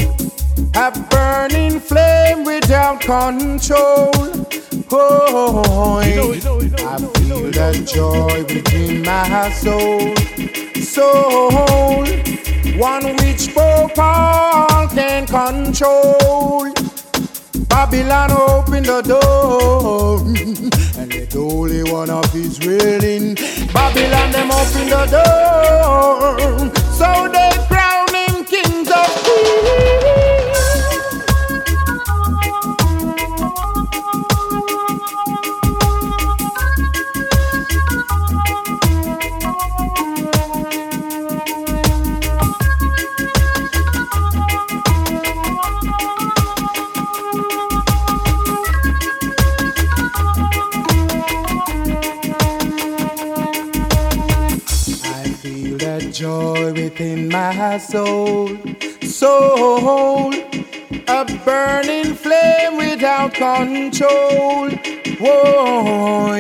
a 0.76 0.92
burning 1.10 1.80
flame 1.80 2.44
without 2.44 3.02
control. 3.02 4.12
Oh, 4.92 6.00
I 6.00 6.14
feel 6.14 7.52
that 7.52 7.88
joy 7.92 8.44
within 8.44 9.02
my 9.02 9.50
soul, 9.54 10.14
soul, 10.92 12.06
one 12.76 13.06
which 13.22 13.54
Pope 13.56 13.96
Paul 13.96 14.88
can 14.90 15.26
control. 15.26 16.74
Babylon 17.70 18.32
open 18.32 18.84
the 18.84 19.02
door 19.02 20.20
and 21.00 21.14
let 21.14 21.30
the 21.30 21.40
Holy 21.40 21.84
One 21.90 22.10
of 22.10 22.36
Israel 22.36 23.04
in. 23.04 23.36
Babylon 23.74 24.32
them 24.36 24.52
open 24.52 24.90
the 24.96 25.06
door 25.16 26.40
so 27.00 27.10
they 27.36 27.52
crown 27.70 28.14
him 28.14 28.31
within 56.92 57.30
my 57.30 57.78
soul. 57.78 58.50
Soul, 59.02 60.34
a 61.08 61.26
burning 61.46 62.14
flame 62.14 62.78
without 62.78 63.34
control. 63.34 64.70
Whoa, 65.20 66.34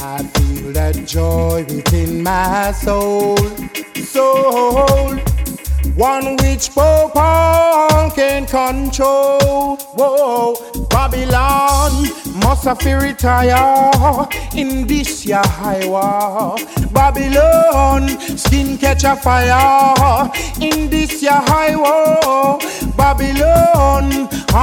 I 0.00 0.22
feel 0.34 0.72
that 0.72 1.04
joy 1.06 1.64
within 1.68 2.22
my 2.22 2.72
soul. 2.72 3.36
Soul, 3.96 5.16
one 5.94 6.36
which 6.38 6.70
Pope 6.70 7.12
Paul 7.14 8.10
can 8.10 8.46
control. 8.46 9.76
Whoa, 9.76 10.56
Babylon 10.90 12.06
must 12.48 12.64
have 12.64 13.02
retire 13.02 14.26
in 14.54 14.86
this 14.86 15.26
ya 15.26 15.42
high 15.44 15.86
war. 15.86 16.56
Babylon 16.92 18.08
skin 18.38 18.78
catch 18.78 19.04
a 19.04 19.14
fire 19.16 20.30
in 20.58 20.88
this 20.88 21.22
ya 21.22 21.42
high 21.44 21.76
war. 21.76 22.58
Babylon 22.96 24.08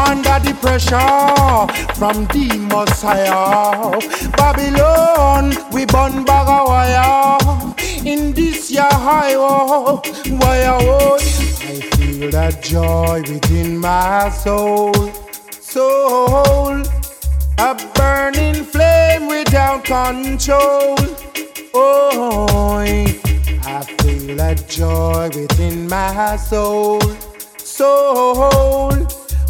under 0.04 0.38
the 0.46 0.54
pressure 0.64 1.68
from 1.94 2.26
the 2.34 2.48
Messiah. 2.74 4.02
Babylon 4.36 5.54
we 5.72 5.86
burn 5.86 6.26
bag 6.26 6.50
of 6.50 6.68
wire 6.68 7.76
in 8.04 8.34
this 8.34 8.72
ya 8.72 8.90
high 8.90 9.38
war. 9.38 10.02
Wire 10.42 10.80
oh, 10.82 11.18
I 11.22 11.82
feel 11.94 12.32
that 12.32 12.64
joy 12.64 13.22
within 13.30 13.78
my 13.78 14.30
soul. 14.30 14.92
Soul, 15.52 16.82
a 17.58 17.76
burning 17.96 18.64
flame 18.64 19.28
without 19.28 19.84
control. 19.84 20.96
Oh, 21.74 22.78
I 22.78 23.82
feel 24.02 24.36
that 24.36 24.68
joy 24.68 25.30
within 25.34 25.88
my 25.88 26.36
soul. 26.36 27.02
Soul, 27.58 28.94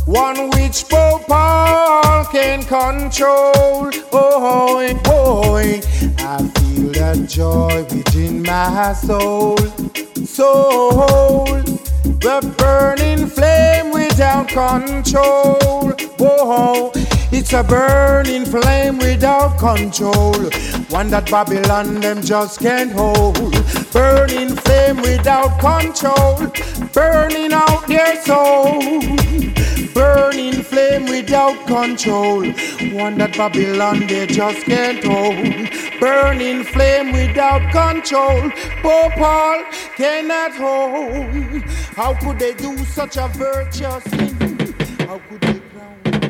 one 0.05 0.49
which 0.51 0.87
Pope 0.89 1.27
Paul 1.27 2.25
can 2.25 2.63
control. 2.63 3.91
Oh, 4.11 4.99
boy, 5.03 5.81
I 6.19 6.47
feel 6.55 6.91
that 6.93 7.27
joy 7.27 7.83
within 7.83 8.43
my 8.43 8.93
soul. 8.93 9.57
Soul, 10.25 11.45
the 12.03 12.55
burning 12.57 13.27
flame 13.27 13.91
without 13.91 14.47
control. 14.47 15.91
Whoa, 16.17 16.91
it's 17.31 17.53
a 17.53 17.63
burning 17.63 18.45
flame 18.45 18.97
without 18.97 19.57
control. 19.57 20.33
One 20.89 21.09
that 21.09 21.29
Babylon 21.29 21.99
them 21.99 22.21
just 22.21 22.59
can't 22.59 22.91
hold. 22.91 23.35
Burning 23.91 24.55
flame 24.55 24.97
without 24.97 25.59
control. 25.59 26.51
Burning 26.93 27.53
out 27.53 27.87
their 27.87 28.15
soul. 28.23 28.79
Burning 29.93 30.61
flame 30.63 31.05
without 31.05 31.65
control. 31.67 32.43
One 32.93 33.17
that 33.17 33.35
Babylon 33.37 34.07
they 34.07 34.27
just 34.27 34.65
can't 34.65 35.03
hold. 35.03 35.99
Burning 35.99 36.63
flame 36.63 37.11
without 37.11 37.61
control. 37.71 38.51
Poor 38.81 39.09
Paul 39.11 39.63
cannot 39.95 40.53
hold. 40.53 41.63
How 41.95 42.13
could 42.13 42.39
they 42.39 42.53
do 42.53 42.77
such 42.85 43.17
a 43.17 43.27
virtuous 43.29 44.03
thing? 44.03 44.35
How 45.07 45.19
could 45.19 45.41
they 45.41 45.64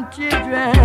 Babylon 0.00 0.77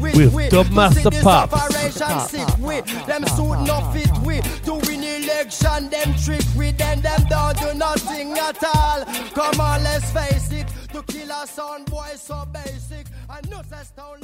wish 0.00 0.14
With 0.16 0.50
Dub 0.50 0.70
Master 0.70 1.10
with. 2.58 2.84
Them 3.06 3.24
suit 3.26 3.60
no 3.66 3.80
fit 3.92 4.10
with. 4.24 4.64
Doing 4.64 5.02
election, 5.02 5.88
them 5.90 6.14
trick 6.22 6.44
with. 6.56 6.76
Then 6.78 7.00
them 7.02 7.24
don't 7.28 7.58
do 7.58 7.74
nothing 7.74 8.32
at 8.32 8.62
all. 8.64 9.04
Come 9.34 9.60
on, 9.60 9.82
let's 9.84 10.10
face 10.10 10.52
it. 10.52 10.66
To 10.92 11.02
kill 11.02 11.30
a 11.30 11.46
son 11.46 11.84
boy 11.84 12.12
so 12.16 12.44
basic. 12.52 13.06
And 13.28 13.50
no 13.50 13.62
stone 13.62 14.20